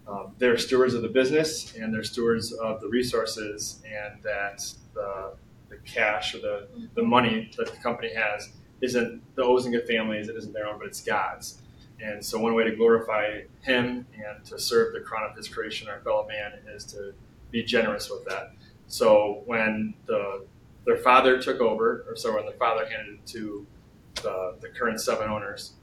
um, 0.07 0.33
they're 0.39 0.57
stewards 0.57 0.93
of 0.95 1.03
the 1.03 1.09
business 1.09 1.75
and 1.75 1.93
they're 1.93 2.03
stewards 2.03 2.51
of 2.51 2.81
the 2.81 2.87
resources, 2.87 3.81
and 3.85 4.21
that 4.23 4.65
the, 4.93 5.33
the 5.69 5.77
cash 5.85 6.33
or 6.33 6.39
the, 6.39 6.67
the 6.95 7.03
money 7.03 7.51
that 7.57 7.67
the 7.67 7.77
company 7.77 8.13
has 8.13 8.49
isn't 8.81 9.21
the 9.35 9.43
Ozinga 9.43 9.85
family's, 9.85 10.29
it 10.29 10.35
isn't 10.35 10.53
their 10.53 10.67
own, 10.67 10.79
but 10.79 10.87
it's 10.87 11.01
God's. 11.01 11.61
And 12.01 12.23
so, 12.23 12.39
one 12.39 12.55
way 12.55 12.63
to 12.63 12.75
glorify 12.75 13.41
Him 13.61 14.07
and 14.13 14.43
to 14.45 14.57
serve 14.57 14.93
the 14.93 15.01
crown 15.01 15.29
of 15.29 15.35
His 15.35 15.49
creation, 15.49 15.89
our 15.89 15.99
fellow 15.99 16.25
man, 16.27 16.53
is 16.73 16.85
to 16.85 17.13
be 17.51 17.63
generous 17.63 18.09
with 18.09 18.25
that. 18.25 18.53
So, 18.87 19.43
when 19.45 19.93
the 20.05 20.45
their 20.85 20.97
father 20.97 21.41
took 21.41 21.59
over, 21.59 22.05
or 22.07 22.15
so 22.15 22.33
when 22.33 22.45
the 22.45 22.53
father 22.53 22.85
handed 22.85 23.15
it 23.15 23.25
to 23.27 23.67
the, 24.15 24.55
the 24.61 24.69
current 24.69 24.99
seven 25.01 25.29
owners, 25.29 25.73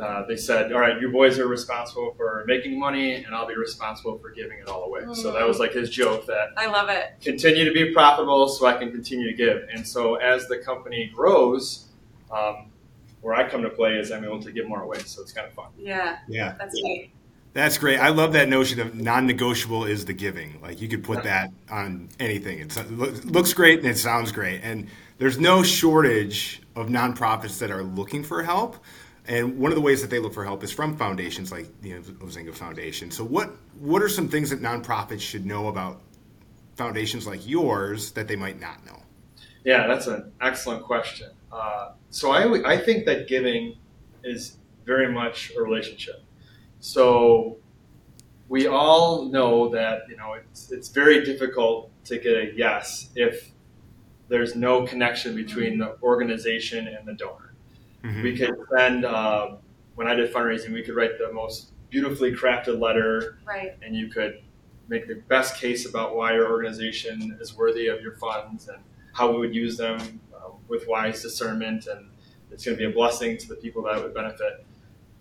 uh, 0.00 0.24
they 0.26 0.36
said, 0.36 0.72
"All 0.72 0.80
right, 0.80 1.00
you 1.00 1.10
boys 1.10 1.38
are 1.38 1.48
responsible 1.48 2.14
for 2.16 2.44
making 2.46 2.78
money, 2.78 3.14
and 3.14 3.34
I'll 3.34 3.46
be 3.46 3.56
responsible 3.56 4.18
for 4.18 4.30
giving 4.30 4.58
it 4.58 4.68
all 4.68 4.84
away." 4.84 5.02
Mm. 5.02 5.16
So 5.16 5.32
that 5.32 5.46
was 5.46 5.58
like 5.58 5.72
his 5.72 5.90
joke 5.90 6.26
that 6.26 6.48
I 6.56 6.66
love 6.66 6.88
it. 6.88 7.14
Continue 7.20 7.64
to 7.64 7.72
be 7.72 7.92
profitable, 7.92 8.48
so 8.48 8.66
I 8.66 8.76
can 8.76 8.90
continue 8.90 9.30
to 9.30 9.36
give. 9.36 9.68
And 9.72 9.86
so 9.86 10.16
as 10.16 10.48
the 10.48 10.58
company 10.58 11.10
grows, 11.14 11.86
um, 12.30 12.70
where 13.20 13.34
I 13.34 13.48
come 13.48 13.62
to 13.62 13.70
play 13.70 13.94
is 13.94 14.10
I'm 14.10 14.24
able 14.24 14.42
to 14.42 14.52
give 14.52 14.68
more 14.68 14.82
away. 14.82 14.98
So 15.00 15.22
it's 15.22 15.32
kind 15.32 15.46
of 15.46 15.52
fun. 15.52 15.68
Yeah. 15.78 16.18
Yeah. 16.28 16.54
That's 16.58 16.80
great. 16.80 17.12
That's 17.54 17.78
great. 17.78 17.98
I 17.98 18.10
love 18.10 18.34
that 18.34 18.48
notion 18.48 18.78
of 18.78 18.94
non-negotiable 18.94 19.84
is 19.84 20.04
the 20.04 20.12
giving. 20.12 20.60
Like 20.60 20.80
you 20.80 20.88
could 20.88 21.02
put 21.02 21.24
that 21.24 21.50
on 21.70 22.08
anything. 22.20 22.60
It's, 22.60 22.76
it 22.76 22.90
looks 22.90 23.52
great 23.52 23.80
and 23.80 23.88
it 23.88 23.98
sounds 23.98 24.30
great. 24.32 24.60
And 24.62 24.86
there's 25.18 25.38
no 25.38 25.62
shortage 25.62 26.62
of 26.76 26.88
nonprofits 26.88 27.58
that 27.58 27.70
are 27.70 27.82
looking 27.82 28.22
for 28.22 28.42
help. 28.42 28.76
And 29.28 29.58
one 29.58 29.70
of 29.70 29.76
the 29.76 29.82
ways 29.82 30.00
that 30.00 30.08
they 30.08 30.18
look 30.18 30.32
for 30.32 30.42
help 30.42 30.64
is 30.64 30.72
from 30.72 30.96
foundations 30.96 31.52
like 31.52 31.66
the 31.82 31.90
you 31.90 31.94
know, 31.96 32.00
Ozinga 32.00 32.54
Foundation. 32.54 33.10
So 33.10 33.24
what 33.24 33.50
what 33.78 34.02
are 34.02 34.08
some 34.08 34.28
things 34.28 34.50
that 34.50 34.62
nonprofits 34.62 35.20
should 35.20 35.44
know 35.44 35.68
about 35.68 36.00
foundations 36.76 37.26
like 37.26 37.46
yours 37.46 38.12
that 38.12 38.26
they 38.26 38.36
might 38.36 38.58
not 38.58 38.84
know? 38.86 39.02
Yeah, 39.64 39.86
that's 39.86 40.06
an 40.06 40.32
excellent 40.40 40.82
question. 40.82 41.30
Uh, 41.52 41.90
so 42.08 42.30
I, 42.30 42.72
I 42.72 42.78
think 42.78 43.04
that 43.04 43.28
giving 43.28 43.76
is 44.24 44.56
very 44.86 45.12
much 45.12 45.52
a 45.56 45.62
relationship. 45.62 46.22
So 46.80 47.58
we 48.48 48.66
all 48.66 49.26
know 49.26 49.68
that 49.68 50.02
you 50.08 50.16
know 50.16 50.34
it's 50.34 50.72
it's 50.72 50.88
very 50.88 51.22
difficult 51.24 51.90
to 52.04 52.18
get 52.18 52.34
a 52.34 52.52
yes 52.56 53.10
if 53.14 53.50
there's 54.28 54.56
no 54.56 54.86
connection 54.86 55.34
between 55.34 55.78
the 55.78 55.98
organization 56.02 56.88
and 56.88 57.06
the 57.06 57.12
donor. 57.12 57.47
Mm-hmm. 58.04 58.22
We 58.22 58.36
could 58.36 58.56
send 58.76 59.04
uh, 59.04 59.56
when 59.94 60.06
I 60.06 60.14
did 60.14 60.32
fundraising, 60.32 60.72
we 60.72 60.82
could 60.82 60.94
write 60.94 61.18
the 61.18 61.32
most 61.32 61.72
beautifully 61.90 62.32
crafted 62.32 62.80
letter, 62.80 63.38
right? 63.44 63.76
And 63.82 63.96
you 63.96 64.08
could 64.08 64.42
make 64.88 65.06
the 65.06 65.16
best 65.28 65.56
case 65.56 65.88
about 65.88 66.16
why 66.16 66.34
your 66.34 66.50
organization 66.50 67.36
is 67.40 67.56
worthy 67.56 67.88
of 67.88 68.00
your 68.00 68.16
funds 68.16 68.68
and 68.68 68.78
how 69.12 69.32
we 69.32 69.38
would 69.38 69.54
use 69.54 69.76
them 69.76 70.20
uh, 70.34 70.50
with 70.68 70.86
wise 70.86 71.22
discernment, 71.22 71.86
and 71.86 72.08
it's 72.50 72.64
going 72.64 72.76
to 72.76 72.84
be 72.84 72.90
a 72.90 72.94
blessing 72.94 73.36
to 73.38 73.48
the 73.48 73.56
people 73.56 73.82
that 73.82 74.02
would 74.02 74.14
benefit. 74.14 74.64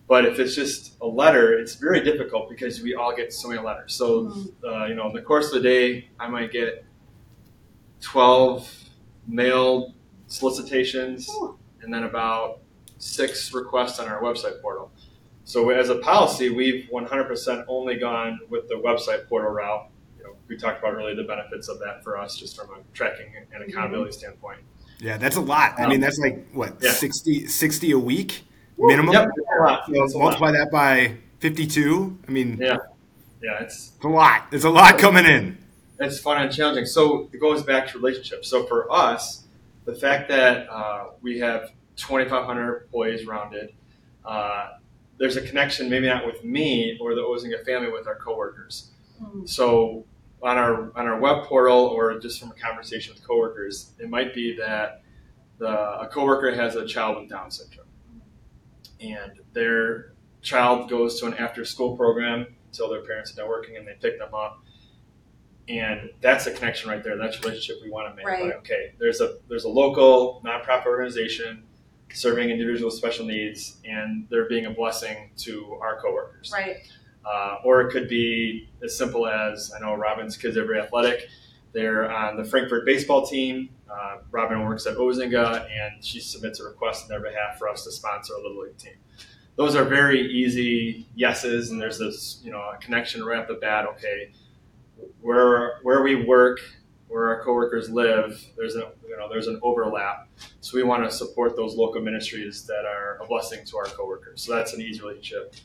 But 0.07 0.25
if 0.25 0.39
it's 0.39 0.55
just 0.55 0.93
a 1.01 1.07
letter, 1.07 1.57
it's 1.57 1.75
very 1.75 2.01
difficult 2.03 2.49
because 2.49 2.81
we 2.81 2.95
all 2.95 3.15
get 3.15 3.33
so 3.33 3.49
many 3.49 3.61
letters. 3.61 3.93
So, 3.93 4.25
mm-hmm. 4.25 4.65
uh, 4.65 4.85
you 4.85 4.95
know, 4.95 5.07
in 5.07 5.13
the 5.13 5.21
course 5.21 5.47
of 5.47 5.61
the 5.61 5.67
day, 5.67 6.09
I 6.19 6.27
might 6.27 6.51
get 6.51 6.85
12 8.01 8.71
mailed 9.27 9.93
solicitations 10.27 11.27
Ooh. 11.29 11.57
and 11.81 11.93
then 11.93 12.03
about 12.03 12.61
six 12.97 13.53
requests 13.53 13.99
on 13.99 14.07
our 14.07 14.21
website 14.21 14.61
portal. 14.61 14.91
So, 15.45 15.69
as 15.69 15.89
a 15.89 15.95
policy, 15.95 16.49
we've 16.49 16.89
100% 16.91 17.65
only 17.67 17.95
gone 17.95 18.39
with 18.49 18.67
the 18.67 18.75
website 18.75 19.27
portal 19.29 19.51
route. 19.51 19.89
You 20.17 20.25
know, 20.25 20.35
we 20.47 20.57
talked 20.57 20.79
about 20.79 20.95
really 20.95 21.15
the 21.15 21.23
benefits 21.23 21.69
of 21.69 21.79
that 21.79 22.03
for 22.03 22.17
us 22.17 22.35
just 22.35 22.57
from 22.57 22.69
a 22.71 22.79
tracking 22.93 23.31
and 23.53 23.63
accountability 23.63 24.11
mm-hmm. 24.11 24.19
standpoint. 24.19 24.59
Yeah, 24.99 25.17
that's 25.17 25.35
a 25.35 25.41
lot. 25.41 25.79
I 25.79 25.87
mean, 25.87 26.01
that's 26.01 26.17
like 26.17 26.51
what, 26.51 26.75
yeah. 26.81 26.91
60, 26.91 27.47
60 27.47 27.91
a 27.91 27.99
week? 27.99 28.43
minimum. 28.77 29.13
Yep, 29.13 29.29
multiply 30.15 30.51
that 30.51 30.69
by 30.71 31.17
52. 31.39 32.17
I 32.27 32.31
mean, 32.31 32.57
yeah, 32.59 32.77
yeah, 33.41 33.61
it's, 33.61 33.93
it's 33.95 34.05
a 34.05 34.07
lot. 34.07 34.47
It's 34.51 34.63
a 34.63 34.69
lot 34.69 34.97
coming 34.97 35.25
in. 35.25 35.57
It's 35.99 36.19
fun 36.19 36.41
and 36.41 36.53
challenging. 36.53 36.85
So 36.85 37.29
it 37.33 37.39
goes 37.39 37.63
back 37.63 37.87
to 37.89 37.97
relationships. 37.97 38.49
So 38.49 38.65
for 38.65 38.91
us, 38.91 39.45
the 39.85 39.95
fact 39.95 40.29
that 40.29 40.69
uh, 40.69 41.07
we 41.21 41.39
have 41.39 41.71
2,500 41.97 42.83
employees 42.83 43.25
rounded, 43.25 43.73
uh, 44.25 44.69
there's 45.19 45.35
a 45.35 45.41
connection, 45.41 45.89
maybe 45.89 46.07
not 46.07 46.25
with 46.25 46.43
me 46.43 46.97
or 47.01 47.15
the 47.15 47.21
Ozinga 47.21 47.65
family, 47.65 47.91
with 47.91 48.07
our 48.07 48.15
coworkers. 48.15 48.91
Mm-hmm. 49.21 49.45
So 49.45 50.05
on 50.43 50.57
our 50.57 50.91
on 50.95 51.07
our 51.07 51.19
web 51.19 51.45
portal 51.45 51.85
or 51.87 52.19
just 52.19 52.39
from 52.39 52.51
a 52.51 52.53
conversation 52.53 53.13
with 53.13 53.27
coworkers, 53.27 53.91
it 53.99 54.09
might 54.09 54.33
be 54.33 54.55
that 54.57 55.01
the, 55.57 55.67
a 55.67 56.07
coworker 56.07 56.53
has 56.53 56.75
a 56.75 56.85
child 56.85 57.19
with 57.19 57.29
Down 57.29 57.49
syndrome 57.49 57.87
and 58.99 59.33
their 59.53 60.13
child 60.41 60.89
goes 60.89 61.19
to 61.19 61.25
an 61.25 61.33
after 61.35 61.65
school 61.65 61.95
program 61.97 62.47
until 62.67 62.89
their 62.89 63.01
parents 63.01 63.31
are 63.33 63.35
done 63.35 63.47
working 63.47 63.75
and 63.77 63.87
they 63.87 63.93
pick 63.99 64.19
them 64.19 64.33
up 64.33 64.63
and 65.67 66.09
that's 66.21 66.47
a 66.47 66.51
connection 66.51 66.89
right 66.89 67.03
there 67.03 67.17
that's 67.17 67.37
a 67.37 67.41
relationship 67.41 67.81
we 67.83 67.89
want 67.89 68.09
to 68.09 68.15
make 68.15 68.25
right. 68.25 68.45
like, 68.45 68.55
okay 68.55 68.93
there's 68.99 69.19
a 69.19 69.37
there's 69.49 69.65
a 69.65 69.69
local 69.69 70.41
nonprofit 70.45 70.85
organization 70.85 71.63
serving 72.13 72.49
individuals 72.49 72.93
with 72.93 72.99
special 72.99 73.25
needs 73.25 73.77
and 73.85 74.27
they're 74.29 74.47
being 74.47 74.65
a 74.65 74.71
blessing 74.71 75.29
to 75.37 75.77
our 75.81 75.99
coworkers 76.01 76.51
right 76.53 76.77
uh, 77.25 77.57
or 77.63 77.81
it 77.81 77.91
could 77.91 78.07
be 78.07 78.69
as 78.83 78.97
simple 78.97 79.27
as 79.27 79.71
i 79.75 79.79
know 79.79 79.93
robin's 79.93 80.37
kids 80.37 80.57
are 80.57 80.65
very 80.65 80.79
athletic 80.79 81.27
they're 81.73 82.11
on 82.11 82.37
the 82.37 82.43
frankfort 82.43 82.85
baseball 82.85 83.25
team 83.25 83.69
uh, 83.89 84.17
Robin 84.31 84.65
works 84.65 84.85
at 84.85 84.97
Ozinga, 84.97 85.67
and 85.71 86.03
she 86.03 86.19
submits 86.19 86.59
a 86.59 86.63
request 86.63 87.03
on 87.03 87.09
their 87.09 87.21
behalf 87.21 87.57
for 87.57 87.69
us 87.69 87.83
to 87.85 87.91
sponsor 87.91 88.33
a 88.33 88.41
little 88.41 88.63
league 88.63 88.77
team. 88.77 88.93
Those 89.55 89.75
are 89.75 89.83
very 89.83 90.21
easy 90.21 91.07
yeses, 91.15 91.71
and 91.71 91.81
there's 91.81 91.97
this 91.97 92.39
you 92.43 92.51
know 92.51 92.59
a 92.59 92.77
connection 92.77 93.23
right 93.23 93.39
at 93.39 93.47
the 93.47 93.55
bat. 93.55 93.85
Okay, 93.85 94.31
where 95.21 95.79
where 95.83 96.03
we 96.03 96.25
work, 96.25 96.59
where 97.07 97.29
our 97.29 97.43
coworkers 97.43 97.89
live, 97.89 98.43
there's 98.57 98.75
a 98.75 98.91
you 99.07 99.17
know 99.17 99.29
there's 99.29 99.47
an 99.47 99.59
overlap. 99.63 100.27
So 100.61 100.77
we 100.77 100.83
want 100.83 101.03
to 101.09 101.15
support 101.15 101.55
those 101.55 101.75
local 101.75 102.01
ministries 102.01 102.65
that 102.65 102.85
are 102.85 103.19
a 103.21 103.27
blessing 103.27 103.65
to 103.65 103.77
our 103.77 103.85
coworkers. 103.85 104.41
So 104.43 104.55
that's 104.55 104.73
an 104.73 104.81
easy 104.81 105.01
relationship. 105.01 105.55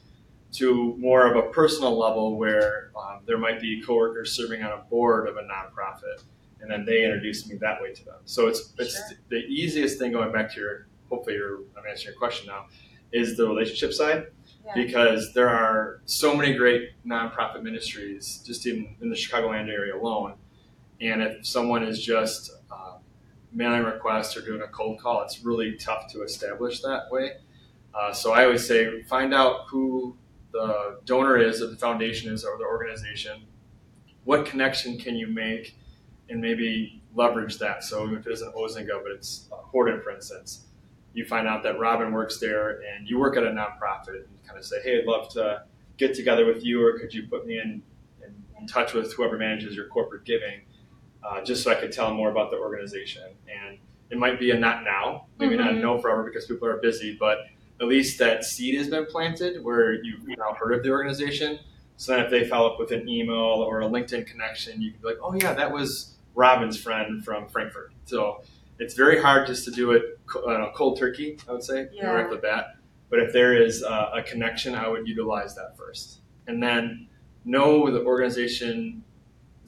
To 0.54 0.94
more 0.99 1.26
of 1.26 1.42
a 1.42 1.49
personal 1.49 1.99
level, 1.99 2.37
where 2.37 2.90
um, 2.94 3.20
there 3.25 3.38
might 3.38 3.58
be 3.61 3.82
coworkers 3.82 4.32
serving 4.32 4.62
on 4.62 4.72
a 4.72 4.82
board 4.90 5.26
of 5.26 5.37
a 5.37 5.42
nonprofit 5.42 6.22
and 6.62 6.70
then 6.70 6.84
they 6.84 7.04
introduce 7.04 7.46
me 7.49 7.56
that 7.56 7.82
way 7.82 7.92
to 7.92 8.04
them. 8.04 8.20
So 8.25 8.46
it's 8.46 8.72
it's 8.78 8.94
sure. 8.94 9.18
the 9.28 9.38
easiest 9.49 9.99
thing 9.99 10.12
going 10.12 10.32
back 10.32 10.52
to 10.54 10.61
your 10.61 10.87
hopefully 11.11 11.37
you're 11.37 11.58
I'm 11.76 11.84
answering 11.88 12.14
your 12.14 12.18
question 12.18 12.46
now 12.46 12.66
is 13.12 13.37
the 13.37 13.46
relationship 13.46 13.92
side 13.92 14.28
yeah. 14.64 14.72
because 14.75 15.34
there 15.34 15.50
are 15.50 16.00
so 16.06 16.34
many 16.34 16.54
great 16.54 16.90
nonprofit 17.06 17.62
ministries 17.62 18.42
just 18.46 18.66
even 18.66 18.96
in 19.02 19.11
the 19.11 19.16
Chicagoland 19.16 19.68
area 19.68 19.94
alone, 19.94 20.34
and 21.02 21.23
if 21.23 21.47
someone 21.47 21.82
is 21.82 22.02
just 22.02 22.52
uh, 22.71 22.99
mailing 23.52 23.85
requests 23.85 24.37
or 24.37 24.42
doing 24.42 24.62
a 24.62 24.68
cold 24.68 25.00
call, 25.00 25.23
it's 25.23 25.44
really 25.44 25.76
tough 25.76 26.11
to 26.12 26.23
establish 26.23 26.80
that 26.80 27.11
way. 27.11 27.32
Uh, 27.94 28.12
so 28.12 28.32
I 28.32 28.44
always 28.44 28.66
say 28.66 29.02
find 29.02 29.35
out 29.35 29.66
who 29.68 30.16
the 30.52 31.00
donor 31.04 31.38
is, 31.38 31.62
or 31.62 31.66
the 31.66 31.76
foundation 31.76 32.32
is, 32.32 32.44
or 32.44 32.56
the 32.59 32.64
organization. 32.64 33.42
What 34.25 34.47
connection 34.47 34.99
can 34.99 35.16
you 35.16 35.26
make? 35.26 35.76
and 36.32 36.40
maybe 36.40 37.02
leverage 37.14 37.59
that. 37.59 37.85
So 37.85 38.12
if 38.14 38.26
it 38.26 38.32
isn't 38.32 38.54
Ozinga, 38.54 39.02
but 39.02 39.12
it's 39.12 39.49
Horton, 39.50 40.00
for 40.02 40.11
instance, 40.11 40.64
you 41.12 41.25
find 41.25 41.47
out 41.47 41.62
that 41.62 41.78
Robin 41.78 42.12
works 42.12 42.38
there 42.38 42.80
and 42.80 43.09
you 43.09 43.18
work 43.18 43.37
at 43.37 43.44
a 43.44 43.50
nonprofit 43.50 44.25
and 44.26 44.47
kind 44.47 44.59
of 44.59 44.64
say, 44.64 44.76
hey, 44.82 45.00
I'd 45.00 45.04
love 45.04 45.28
to 45.35 45.64
get 45.99 46.14
together 46.14 46.47
with 46.47 46.64
you, 46.64 46.85
or 46.85 46.99
could 46.99 47.12
you 47.12 47.25
put 47.28 47.47
me 47.47 47.59
in, 47.59 47.82
in, 48.25 48.35
in 48.59 48.66
touch 48.66 48.94
with 48.94 49.12
whoever 49.12 49.37
manages 49.37 49.76
your 49.76 49.87
corporate 49.88 50.25
giving, 50.25 50.62
uh, 51.25 51.43
just 51.43 51.62
so 51.62 51.71
I 51.71 51.75
could 51.75 51.93
tell 51.93 52.09
them 52.09 52.17
more 52.17 52.31
about 52.31 52.50
the 52.50 52.59
organization. 52.59 53.25
And 53.49 53.79
it 54.11 54.19
might 54.19 54.38
be 54.38 54.50
a 54.50 54.59
not 54.59 54.85
now, 54.85 55.26
maybe 55.38 55.57
mm-hmm. 55.57 55.64
not 55.64 55.75
a 55.75 55.79
no 55.79 55.99
forever 55.99 56.25
because 56.25 56.47
people 56.47 56.69
are 56.69 56.79
busy, 56.79 57.17
but 57.19 57.38
at 57.81 57.87
least 57.87 58.19
that 58.19 58.45
seed 58.45 58.76
has 58.76 58.88
been 58.88 59.07
planted 59.07 59.64
where 59.64 59.93
you've 59.93 60.26
now 60.29 60.55
heard 60.59 60.73
of 60.73 60.83
the 60.83 60.91
organization. 60.91 61.59
So 61.97 62.12
then 62.12 62.25
if 62.25 62.31
they 62.31 62.49
follow 62.49 62.73
up 62.73 62.79
with 62.79 62.93
an 62.93 63.09
email 63.09 63.37
or 63.37 63.83
a 63.83 63.87
LinkedIn 63.87 64.26
connection, 64.26 64.81
you 64.83 64.93
can 64.93 65.00
be 65.00 65.09
like, 65.09 65.19
oh 65.23 65.35
yeah, 65.35 65.52
that 65.55 65.73
was 65.73 66.17
Robin's 66.35 66.81
friend 66.81 67.25
from 67.25 67.49
Frankfort. 67.49 67.93
So 68.05 68.43
it's 68.79 68.95
very 68.95 69.21
hard 69.21 69.47
just 69.47 69.64
to 69.67 69.71
do 69.71 69.93
it 69.93 70.19
uh, 70.47 70.71
cold 70.75 70.99
turkey, 70.99 71.38
I 71.49 71.52
would 71.52 71.62
say, 71.62 71.88
yeah. 71.93 72.07
right 72.07 72.25
off 72.25 72.31
the 72.31 72.37
bat. 72.37 72.76
But 73.11 73.21
if 73.21 73.33
there 73.33 73.61
is 73.61 73.83
a, 73.83 74.11
a 74.14 74.23
connection, 74.23 74.75
I 74.75 74.88
would 74.88 75.07
utilize 75.07 75.55
that 75.55 75.76
first. 75.76 76.21
And 76.47 76.62
then 76.62 77.09
know 77.45 77.91
the 77.91 78.02
organization's 78.05 79.02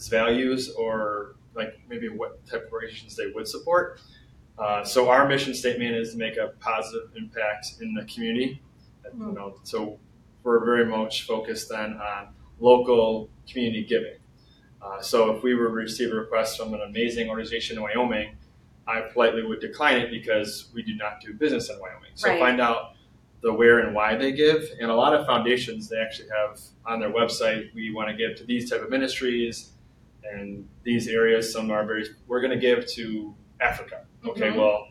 values 0.08 0.70
or 0.70 1.36
like 1.54 1.78
maybe 1.88 2.08
what 2.08 2.44
type 2.46 2.66
of 2.66 2.72
organizations 2.72 3.16
they 3.16 3.28
would 3.34 3.48
support. 3.48 4.00
Uh, 4.58 4.84
so 4.84 5.08
our 5.08 5.28
mission 5.28 5.54
statement 5.54 5.94
is 5.96 6.12
to 6.12 6.18
make 6.18 6.36
a 6.36 6.52
positive 6.60 7.10
impact 7.16 7.74
in 7.80 7.94
the 7.94 8.04
community. 8.04 8.62
Mm-hmm. 9.06 9.28
You 9.28 9.32
know, 9.32 9.56
so 9.64 9.98
we're 10.42 10.64
very 10.64 10.86
much 10.86 11.26
focused 11.26 11.68
then 11.70 11.94
on 11.94 12.28
local 12.60 13.28
community 13.48 13.84
giving. 13.84 14.18
Uh, 14.80 15.00
so 15.00 15.34
if 15.34 15.42
we 15.42 15.54
were 15.54 15.68
to 15.68 15.72
receive 15.72 16.12
a 16.12 16.14
request 16.14 16.58
from 16.58 16.74
an 16.74 16.82
amazing 16.82 17.28
organization 17.28 17.76
in 17.76 17.82
Wyoming, 17.82 18.36
I 18.86 19.00
politely 19.12 19.42
would 19.42 19.60
decline 19.60 19.96
it 19.96 20.10
because 20.10 20.70
we 20.74 20.82
do 20.82 20.94
not 20.94 21.20
do 21.20 21.32
business 21.32 21.70
in 21.70 21.78
Wyoming. 21.80 22.10
So 22.14 22.28
right. 22.28 22.38
find 22.38 22.60
out 22.60 22.94
the 23.40 23.52
where 23.52 23.80
and 23.80 23.94
why 23.94 24.14
they 24.16 24.32
give. 24.32 24.62
And 24.80 24.90
a 24.90 24.94
lot 24.94 25.14
of 25.14 25.26
foundations 25.26 25.88
they 25.88 25.98
actually 25.98 26.28
have 26.28 26.60
on 26.86 27.00
their 27.00 27.10
website. 27.10 27.74
We 27.74 27.92
want 27.92 28.10
to 28.10 28.16
give 28.16 28.36
to 28.38 28.44
these 28.44 28.70
type 28.70 28.82
of 28.82 28.90
ministries 28.90 29.70
and 30.32 30.68
these 30.82 31.08
areas. 31.08 31.52
Some 31.52 31.70
are 31.70 31.84
very. 31.84 32.04
We're 32.26 32.40
going 32.40 32.52
to 32.52 32.58
give 32.58 32.86
to 32.94 33.34
Africa. 33.60 34.04
Okay, 34.26 34.48
mm-hmm. 34.48 34.58
well, 34.58 34.88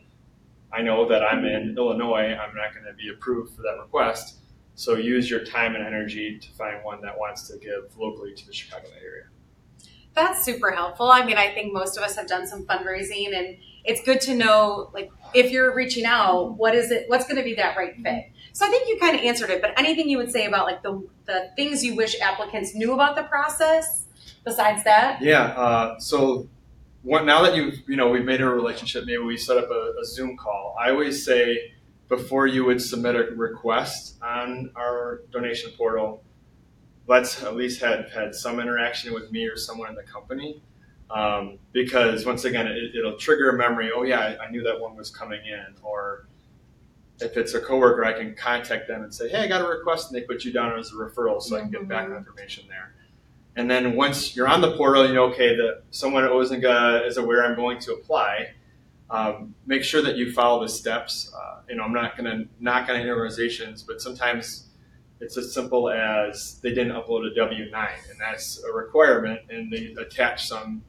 I 0.71 0.81
know 0.81 1.07
that 1.07 1.23
I'm 1.23 1.45
in 1.45 1.75
Illinois. 1.77 2.35
I'm 2.35 2.55
not 2.55 2.73
going 2.73 2.85
to 2.85 2.93
be 2.93 3.09
approved 3.09 3.55
for 3.55 3.61
that 3.61 3.77
request. 3.79 4.39
So 4.75 4.95
use 4.95 5.29
your 5.29 5.43
time 5.43 5.75
and 5.75 5.85
energy 5.85 6.39
to 6.39 6.51
find 6.53 6.83
one 6.83 7.01
that 7.01 7.17
wants 7.17 7.47
to 7.49 7.57
give 7.57 7.95
locally 7.97 8.33
to 8.33 8.45
the 8.45 8.53
Chicago 8.53 8.87
area. 8.99 9.25
That's 10.15 10.43
super 10.43 10.71
helpful. 10.71 11.09
I 11.09 11.25
mean, 11.25 11.37
I 11.37 11.53
think 11.53 11.73
most 11.73 11.97
of 11.97 12.03
us 12.03 12.15
have 12.15 12.27
done 12.27 12.47
some 12.47 12.65
fundraising 12.65 13.35
and 13.35 13.57
it's 13.83 14.01
good 14.03 14.21
to 14.21 14.35
know 14.35 14.89
like 14.93 15.11
if 15.33 15.51
you're 15.51 15.75
reaching 15.75 16.05
out, 16.05 16.57
what 16.57 16.75
is 16.75 16.91
it 16.91 17.05
what's 17.07 17.25
going 17.25 17.37
to 17.37 17.43
be 17.43 17.55
that 17.55 17.75
right 17.75 17.95
fit. 17.95 18.25
So 18.53 18.65
I 18.65 18.69
think 18.69 18.87
you 18.87 18.99
kind 18.99 19.15
of 19.15 19.23
answered 19.23 19.49
it, 19.49 19.61
but 19.61 19.77
anything 19.77 20.07
you 20.09 20.17
would 20.17 20.31
say 20.31 20.45
about 20.45 20.65
like 20.65 20.83
the 20.83 21.07
the 21.25 21.51
things 21.55 21.83
you 21.83 21.95
wish 21.95 22.19
applicants 22.21 22.75
knew 22.75 22.93
about 22.93 23.15
the 23.15 23.23
process 23.23 24.02
besides 24.43 24.83
that? 24.83 25.21
Yeah, 25.21 25.43
uh, 25.43 25.99
so 25.99 26.47
what, 27.01 27.25
now 27.25 27.41
that 27.43 27.55
you've 27.55 27.75
you 27.87 27.95
know 27.95 28.09
we've 28.09 28.25
made 28.25 28.41
a 28.41 28.45
relationship, 28.47 29.05
maybe 29.05 29.23
we 29.23 29.37
set 29.37 29.57
up 29.57 29.69
a, 29.69 29.93
a 30.01 30.05
Zoom 30.05 30.37
call. 30.37 30.75
I 30.79 30.89
always 30.89 31.25
say 31.25 31.73
before 32.07 32.47
you 32.47 32.65
would 32.65 32.81
submit 32.81 33.15
a 33.15 33.23
request 33.35 34.17
on 34.21 34.71
our 34.75 35.21
donation 35.31 35.71
portal, 35.77 36.23
let's 37.07 37.43
at 37.43 37.55
least 37.55 37.81
had 37.81 38.09
had 38.09 38.35
some 38.35 38.59
interaction 38.59 39.13
with 39.13 39.31
me 39.31 39.47
or 39.47 39.57
someone 39.57 39.89
in 39.89 39.95
the 39.95 40.03
company 40.03 40.61
Um, 41.09 41.59
because 41.71 42.25
once 42.25 42.45
again, 42.45 42.67
it, 42.67 43.03
will 43.03 43.17
trigger 43.17 43.49
a 43.49 43.57
memory. 43.57 43.91
Oh 43.93 44.03
yeah, 44.03 44.19
I, 44.19 44.45
I, 44.45 44.51
knew 44.51 44.63
that 44.63 44.79
one 44.79 44.95
was 44.95 45.11
coming 45.11 45.41
in. 45.45 45.75
Or 45.83 46.27
if 47.19 47.37
it's 47.37 47.53
a 47.53 47.61
coworker, 47.61 48.05
I 48.05 48.13
can 48.13 48.35
contact 48.35 48.87
them 48.87 49.03
and 49.03 49.13
say, 49.13 49.29
"Hey, 49.29 49.39
I 49.39 49.47
got 49.47 49.61
a 49.61 49.67
request," 49.67 50.11
and 50.11 50.19
they 50.19 50.25
put 50.25 50.43
you 50.43 50.51
down 50.51 50.77
as 50.79 50.91
a 50.91 50.95
referral, 50.95 51.41
so 51.41 51.55
mm-hmm. 51.55 51.55
I 51.55 51.59
can 51.59 51.71
get 51.71 51.87
back 51.87 52.07
mm-hmm. 52.07 52.17
information 52.17 52.65
there. 52.67 52.92
And 53.55 53.69
then 53.69 53.95
once 53.95 54.35
you're 54.35 54.47
on 54.47 54.61
the 54.61 54.75
portal, 54.75 55.07
you 55.07 55.13
know, 55.13 55.25
okay, 55.25 55.55
that 55.55 55.83
someone 55.91 56.23
at 56.23 56.31
Ozinga 56.31 57.07
is 57.07 57.17
aware 57.17 57.45
I'm 57.45 57.55
going 57.55 57.79
to 57.79 57.93
apply. 57.93 58.53
Um, 59.09 59.53
make 59.67 59.83
sure 59.83 60.01
that 60.01 60.15
you 60.15 60.31
follow 60.31 60.63
the 60.63 60.69
steps. 60.69 61.31
Uh, 61.37 61.61
you 61.69 61.75
know, 61.75 61.83
I'm 61.83 61.93
not 61.93 62.17
going 62.17 62.25
to 62.25 62.49
knock 62.59 62.89
on 62.89 62.95
any 62.95 63.09
organizations, 63.09 63.83
but 63.83 64.01
sometimes 64.01 64.69
it's 65.19 65.37
as 65.37 65.53
simple 65.53 65.89
as 65.89 66.59
they 66.61 66.69
didn't 66.69 66.93
upload 66.93 67.31
a 67.31 67.35
W 67.35 67.69
9, 67.69 67.89
and 68.09 68.19
that's 68.19 68.63
a 68.63 68.71
requirement, 68.73 69.41
and 69.49 69.71
they 69.71 69.93
attach 70.01 70.47
some. 70.47 70.83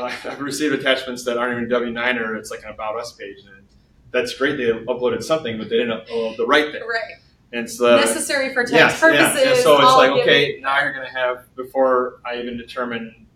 I, 0.00 0.10
have 0.10 0.40
received 0.40 0.74
attachments 0.74 1.24
that 1.24 1.36
aren't 1.36 1.56
even 1.56 1.68
W 1.68 1.92
9 1.92 2.18
or 2.18 2.36
it's 2.36 2.50
like 2.50 2.62
an 2.62 2.70
About 2.70 2.96
Us 2.98 3.12
page, 3.12 3.38
and 3.46 3.66
that's 4.12 4.34
great. 4.34 4.56
They 4.56 4.64
uploaded 4.64 5.22
something, 5.22 5.58
but 5.58 5.68
they 5.68 5.78
didn't 5.78 6.06
upload 6.06 6.36
the 6.36 6.46
right 6.46 6.70
thing. 6.70 6.82
Right. 6.82 7.16
And 7.54 7.70
so 7.70 7.96
necessary 7.96 8.52
for 8.52 8.64
tax 8.64 8.98
purposes. 8.98 9.40
Yeah. 9.42 9.52
And 9.52 9.60
so 9.60 9.80
it's 9.80 9.92
like, 9.92 10.10
okay, 10.22 10.58
now 10.60 10.80
you're 10.82 10.92
going 10.92 11.06
to 11.06 11.12
have 11.12 11.54
before 11.54 12.20
I 12.26 12.36
even 12.36 12.56
determine 12.56 13.26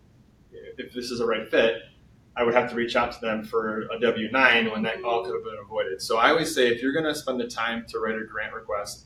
if 0.51 0.93
this 0.93 1.09
is 1.09 1.21
a 1.21 1.25
right 1.25 1.49
fit. 1.49 1.83
I 2.35 2.43
would 2.43 2.53
have 2.53 2.69
to 2.69 2.75
reach 2.75 2.95
out 2.95 3.13
to 3.13 3.19
them 3.21 3.43
for 3.43 3.87
a 3.91 3.99
W 3.99 4.29
9 4.29 4.71
when 4.71 4.83
that 4.83 5.03
all 5.03 5.23
could 5.23 5.33
have 5.33 5.43
been 5.43 5.57
avoided. 5.63 6.01
So 6.01 6.17
I 6.17 6.31
always 6.31 6.53
say 6.53 6.67
if 6.67 6.81
you're 6.81 6.91
going 6.91 7.05
to 7.05 7.15
spend 7.15 7.39
the 7.39 7.47
time 7.47 7.85
to 7.89 7.99
write 7.99 8.15
a 8.15 8.25
grant 8.25 8.53
request, 8.53 9.05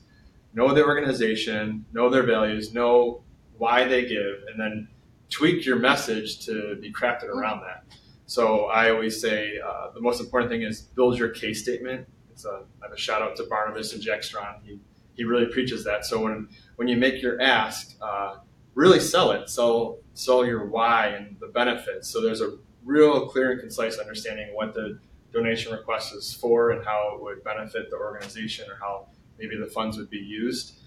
know 0.53 0.73
the 0.73 0.83
organization, 0.83 1.85
know 1.93 2.09
their 2.09 2.23
values, 2.23 2.73
know 2.73 3.23
why 3.57 3.87
they 3.87 4.05
give, 4.05 4.43
and 4.49 4.59
then 4.59 4.87
tweak 5.29 5.65
your 5.65 5.77
message 5.77 6.45
to 6.45 6.75
be 6.81 6.91
crafted 6.91 7.29
around 7.29 7.61
that. 7.61 7.85
So 8.25 8.65
I 8.65 8.89
always 8.91 9.19
say 9.21 9.59
uh, 9.63 9.91
the 9.93 10.01
most 10.01 10.19
important 10.19 10.51
thing 10.51 10.63
is 10.63 10.81
build 10.81 11.17
your 11.17 11.29
case 11.29 11.61
statement. 11.61 12.07
It's 12.31 12.45
a, 12.45 12.63
I 12.81 12.85
have 12.85 12.91
a 12.91 12.97
shout 12.97 13.21
out 13.21 13.35
to 13.37 13.43
Barnabas 13.43 13.93
and 13.93 14.01
Jack 14.01 14.23
Strawn. 14.23 14.55
He 14.63 14.79
he 15.15 15.23
really 15.23 15.45
preaches 15.47 15.83
that. 15.83 16.05
So 16.05 16.21
when 16.21 16.49
when 16.75 16.87
you 16.87 16.97
make 16.97 17.21
your 17.21 17.41
ask, 17.41 17.95
uh, 18.01 18.37
really 18.75 18.99
sell 18.99 19.31
it. 19.31 19.49
Sell 19.49 19.99
sell 20.13 20.45
your 20.45 20.65
why 20.65 21.07
and 21.07 21.37
the 21.39 21.47
benefits. 21.47 22.09
So 22.09 22.21
there's 22.21 22.41
a 22.41 22.57
real 22.85 23.27
clear 23.27 23.51
and 23.51 23.59
concise 23.59 23.97
understanding 23.97 24.49
of 24.49 24.55
what 24.55 24.73
the 24.73 24.99
donation 25.31 25.71
request 25.71 26.13
is 26.13 26.33
for 26.33 26.71
and 26.71 26.85
how 26.85 27.13
it 27.15 27.21
would 27.21 27.43
benefit 27.43 27.89
the 27.89 27.97
organization 27.97 28.69
or 28.69 28.75
how 28.79 29.07
maybe 29.39 29.57
the 29.57 29.67
funds 29.67 29.97
would 29.97 30.09
be 30.09 30.17
used. 30.17 30.79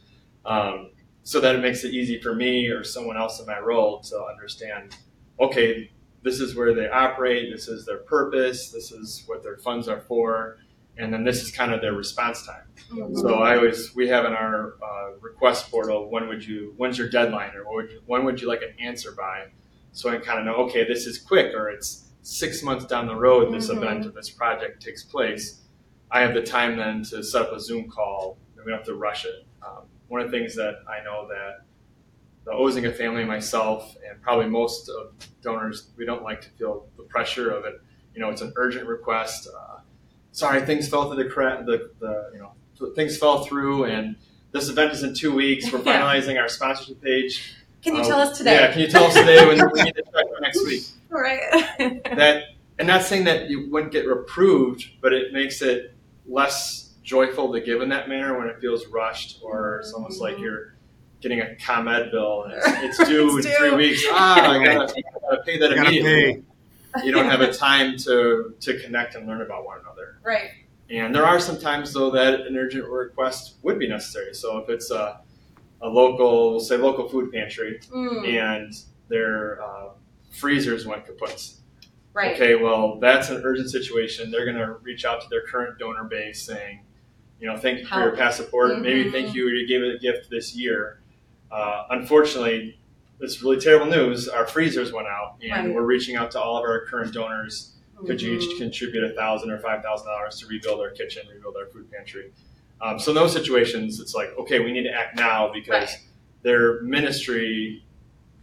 Um, 0.45 0.91
so 1.25 1.41
that 1.41 1.57
it 1.57 1.61
makes 1.61 1.83
it 1.83 1.93
easy 1.93 2.21
for 2.21 2.35
me 2.35 2.69
or 2.69 2.85
someone 2.85 3.17
else 3.17 3.41
in 3.41 3.47
my 3.47 3.59
role 3.59 4.01
to 4.01 4.25
understand, 4.25 4.97
okay, 5.41 5.91
this 6.23 6.39
is 6.39 6.55
where 6.55 6.73
they 6.73 6.89
operate, 6.89 7.53
this 7.53 7.67
is 7.67 7.85
their 7.85 7.99
purpose, 7.99 8.71
this 8.71 8.93
is 8.93 9.25
what 9.27 9.43
their 9.43 9.57
funds 9.57 9.89
are 9.89 10.01
for, 10.01 10.59
and 10.99 11.13
then 11.13 11.25
this 11.25 11.43
is 11.43 11.51
kind 11.51 11.73
of 11.73 11.81
their 11.81 11.93
response 11.93 12.47
time. 12.47 12.63
Mm-hmm. 12.91 13.17
So 13.17 13.35
I 13.35 13.57
always 13.57 13.95
we 13.95 14.09
have 14.09 14.25
in 14.25 14.33
our 14.33 14.75
uh, 14.83 15.13
request 15.21 15.71
portal 15.71 16.11
when 16.11 16.29
would 16.29 16.45
you 16.45 16.75
when's 16.77 16.99
your 16.99 17.09
deadline 17.09 17.53
or 17.57 17.75
would 17.75 17.91
you, 17.91 18.01
when 18.07 18.25
would 18.25 18.41
you 18.41 18.49
like 18.49 18.63
an 18.63 18.75
answer 18.79 19.13
by, 19.13 19.47
so 19.93 20.11
I 20.11 20.19
kind 20.19 20.39
of 20.39 20.45
know 20.47 20.55
okay 20.67 20.87
this 20.87 21.07
is 21.07 21.19
quick 21.19 21.55
or 21.55 21.71
it's 21.71 22.09
six 22.23 22.63
months 22.63 22.85
down 22.85 23.07
the 23.07 23.15
road 23.15 23.53
this 23.53 23.69
mm-hmm. 23.69 23.83
event 23.83 24.07
or 24.07 24.11
this 24.11 24.31
project 24.31 24.83
takes 24.83 25.03
place. 25.03 25.63
I 26.11 26.21
have 26.21 26.35
the 26.35 26.43
time 26.43 26.77
then 26.77 27.03
to 27.05 27.23
set 27.23 27.43
up 27.43 27.53
a 27.53 27.61
Zoom 27.61 27.91
call 27.91 28.39
and 28.57 28.65
we 28.65 28.71
don't 28.71 28.79
have 28.79 28.87
to 28.87 28.95
rush 28.95 29.25
it. 29.25 29.47
Um, 29.67 29.85
one 30.09 30.21
of 30.21 30.31
the 30.31 30.39
things 30.39 30.55
that 30.55 30.77
I 30.89 31.03
know 31.03 31.27
that 31.29 31.67
the 32.47 32.53
Ozinga 32.53 32.97
family, 32.97 33.25
myself, 33.25 33.97
and 34.09 34.23
probably 34.23 34.47
most 34.47 34.89
of 34.89 35.13
donors, 35.43 35.91
we 35.97 36.07
don't 36.07 36.23
like 36.23 36.41
to 36.43 36.49
feel 36.51 36.87
the 36.97 37.03
pressure 37.03 37.51
of 37.51 37.65
it. 37.65 37.83
You 38.15 38.21
know, 38.21 38.31
it's 38.31 38.41
an 38.41 38.53
urgent 38.57 38.87
request. 38.87 39.49
Uh, 39.49 39.76
sorry, 40.37 40.61
things 40.67 40.89
fell 40.89 41.11
through 41.11 41.25
the, 41.25 41.31
cra- 41.31 41.65
the, 41.65 41.91
the 41.99 42.31
you 42.35 42.39
know 42.39 42.93
things 42.95 43.17
fell 43.17 43.45
through, 43.45 43.85
and 43.85 44.17
this 44.53 44.69
event 44.69 44.93
is 44.93 45.03
in 45.03 45.15
two 45.15 45.35
weeks. 45.35 45.73
We're 45.73 45.79
finalizing 45.81 46.35
yeah. 46.35 46.43
our 46.43 46.49
sponsorship 46.49 47.03
page. 47.03 47.55
Can 47.83 47.97
you 47.97 48.03
uh, 48.03 48.07
tell 48.07 48.21
us 48.21 48.39
today? 48.39 48.55
Yeah, 48.55 48.73
can 48.73 48.81
you 48.83 48.89
tell 48.89 49.05
us 49.05 49.15
today 49.15 49.45
when 49.47 49.59
we 49.73 49.83
need 49.83 49.95
to 49.95 50.03
check 50.03 50.27
for 50.29 50.41
next 50.41 50.65
week? 50.65 50.83
Right. 51.09 51.41
that, 52.17 52.43
and 52.81 52.89
not 52.89 53.03
saying 53.03 53.25
that 53.25 53.49
you 53.49 53.71
wouldn't 53.71 53.93
get 53.93 54.07
approved, 54.07 54.91
but 55.01 55.13
it 55.13 55.33
makes 55.33 55.63
it 55.63 55.95
less 56.27 56.95
joyful 57.05 57.53
to 57.53 57.61
give 57.61 57.81
in 57.81 57.89
that 57.91 58.09
manner 58.09 58.37
when 58.37 58.49
it 58.49 58.61
feels 58.61 58.87
rushed, 58.89 59.39
or 59.43 59.79
it's 59.79 59.93
almost 59.93 60.21
like 60.21 60.37
you're 60.39 60.75
getting 61.21 61.41
a 61.41 61.55
ComEd 61.57 62.11
bill 62.11 62.43
and 62.43 62.55
it's, 62.55 62.99
it's 62.99 63.09
due 63.09 63.39
it's 63.39 63.47
in 63.47 63.53
due. 63.53 63.59
three 63.59 63.77
weeks. 63.77 64.05
Ah, 64.11 64.51
I 64.51 64.65
gotta, 64.65 64.93
I 64.93 65.03
gotta 65.31 65.43
pay 65.45 65.59
that 65.59 65.73
immediately. 65.73 66.35
Pay. 66.35 66.43
You 67.05 67.13
don't 67.13 67.29
have 67.29 67.41
a 67.41 67.53
time 67.67 67.97
to 67.99 68.55
to 68.61 68.81
connect 68.81 69.15
and 69.15 69.27
learn 69.27 69.43
about 69.43 69.65
one 69.65 69.79
another. 69.81 70.19
Right. 70.23 70.51
And 70.89 71.15
there 71.15 71.27
are 71.27 71.41
some 71.41 71.59
times 71.59 71.93
though 71.93 72.11
that 72.11 72.43
an 72.43 72.57
urgent 72.57 72.89
request 72.89 73.57
would 73.63 73.79
be 73.79 73.89
necessary. 73.89 74.35
So 74.35 74.59
if 74.59 74.69
it's 74.69 74.91
a, 74.91 75.21
a 75.83 75.89
local, 75.89 76.61
say 76.61 76.77
local 76.77 77.09
food 77.09 77.33
pantry, 77.33 77.81
mm. 77.93 78.27
and 78.29 78.73
their 79.09 79.63
uh, 79.63 79.89
freezers 80.31 80.87
went 80.87 81.05
kaput. 81.05 81.55
Right. 82.13 82.35
Okay, 82.35 82.55
well 82.55 82.99
that's 83.01 83.31
an 83.31 83.43
urgent 83.45 83.71
situation. 83.71 84.31
They're 84.31 84.45
going 84.45 84.57
to 84.57 84.75
reach 84.83 85.05
out 85.05 85.21
to 85.23 85.29
their 85.29 85.43
current 85.47 85.79
donor 85.79 86.05
base 86.05 86.43
saying, 86.43 86.83
you 87.41 87.47
know, 87.47 87.57
thank 87.57 87.81
you 87.81 87.87
for 87.87 88.01
your 88.01 88.17
past 88.17 88.39
support. 88.39 88.73
Mm-hmm. 88.73 88.83
Maybe 88.83 89.11
thank 89.11 89.35
you 89.35 89.49
you 89.49 89.67
gave 89.67 89.83
it 89.83 89.95
a 89.95 89.99
gift 89.99 90.31
this 90.31 90.55
year. 90.57 91.01
Uh, 91.51 91.85
unfortunately, 91.91 92.79
it's 93.21 93.43
really 93.43 93.59
terrible 93.59 93.87
news. 93.87 94.29
Our 94.29 94.47
freezers 94.47 94.93
went 94.93 95.09
out, 95.09 95.37
and 95.43 95.69
right. 95.69 95.75
we're 95.75 95.87
reaching 95.87 96.17
out 96.17 96.31
to 96.33 96.41
all 96.41 96.57
of 96.57 96.63
our 96.63 96.85
current 96.87 97.13
donors 97.13 97.77
could 98.05 98.21
you 98.21 98.35
each 98.35 98.43
mm-hmm. 98.43 98.59
contribute 98.59 99.05
a 99.05 99.15
thousand 99.15 99.51
or 99.51 99.59
five 99.59 99.83
thousand 99.83 100.07
dollars 100.09 100.39
to 100.41 100.47
rebuild 100.47 100.81
our 100.81 100.91
kitchen, 100.91 101.27
rebuild 101.33 101.57
our 101.57 101.67
food 101.67 101.91
pantry? 101.91 102.33
Um, 102.81 102.99
so 102.99 103.11
in 103.11 103.15
those 103.15 103.33
situations, 103.33 104.01
it's 104.01 104.15
like, 104.15 104.37
okay, 104.39 104.61
we 104.61 104.71
need 104.73 104.83
to 104.83 104.93
act 104.93 105.17
now 105.17 105.51
because 105.51 105.89
right. 105.89 105.99
their 106.43 106.83
ministry 106.83 107.85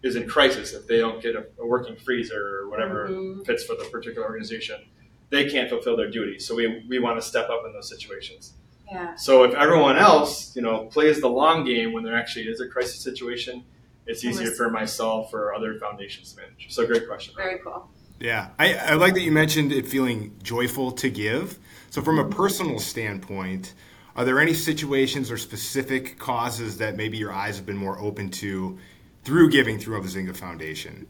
is 0.02 0.16
in 0.16 0.28
crisis. 0.28 0.74
If 0.74 0.88
they 0.88 0.98
don't 0.98 1.22
get 1.22 1.36
a, 1.36 1.46
a 1.60 1.68
working 1.68 1.96
freezer 1.96 2.62
or 2.62 2.70
whatever 2.70 3.10
mm-hmm. 3.10 3.42
fits 3.44 3.64
for 3.64 3.76
the 3.76 3.84
particular 3.86 4.26
organization, 4.26 4.84
they 5.30 5.50
can't 5.50 5.70
fulfill 5.70 5.96
their 5.96 6.10
duties. 6.10 6.48
So 6.48 6.56
we, 6.56 6.84
we 6.90 6.98
want 6.98 7.22
to 7.22 7.22
step 7.22 7.50
up 7.50 7.64
in 7.66 7.74
those 7.74 7.90
situations. 7.90 8.54
Yeah. 8.92 9.16
So 9.16 9.44
if 9.44 9.54
everyone 9.54 9.98
else, 9.98 10.56
you 10.56 10.64
know, 10.64 10.86
plays 10.86 11.22
the 11.22 11.30
long 11.30 11.64
game 11.64 11.94
when 11.94 12.04
there 12.04 12.18
actually 12.18 12.46
is 12.46 12.60
a 12.60 12.68
crisis 12.68 13.02
situation, 13.02 13.64
it's 14.06 14.24
easier 14.24 14.52
for 14.52 14.70
myself 14.70 15.34
or 15.34 15.54
other 15.54 15.78
foundations 15.80 16.34
to 16.34 16.42
manage. 16.42 16.68
So 16.70 16.86
great 16.86 17.08
question. 17.08 17.34
Very 17.38 17.60
cool. 17.60 17.90
Yeah, 18.20 18.50
I, 18.60 18.74
I 18.76 18.94
like 18.94 19.16
that 19.16 19.22
you 19.22 19.32
mentioned 19.32 19.72
it 19.72 19.86
feeling 19.86 20.36
joyful 20.42 20.92
to 20.94 21.10
give. 21.10 21.60
So, 21.90 22.02
from 22.02 22.20
a 22.20 22.30
personal 22.30 22.80
standpoint, 22.80 23.74
are 24.16 24.24
there 24.24 24.40
any 24.40 24.54
situations 24.54 25.30
or 25.30 25.38
specific 25.38 26.20
causes 26.20 26.78
that 26.78 26.96
maybe 26.96 27.18
your 27.18 27.34
eyes 27.34 27.58
have 27.58 27.66
been 27.66 27.78
more 27.78 28.00
open 28.00 28.30
to 28.30 28.78
through 29.24 29.50
giving 29.50 29.80
through 29.80 30.02
the 30.02 30.08
Ozinga 30.08 30.36
Foundation? 30.36 31.08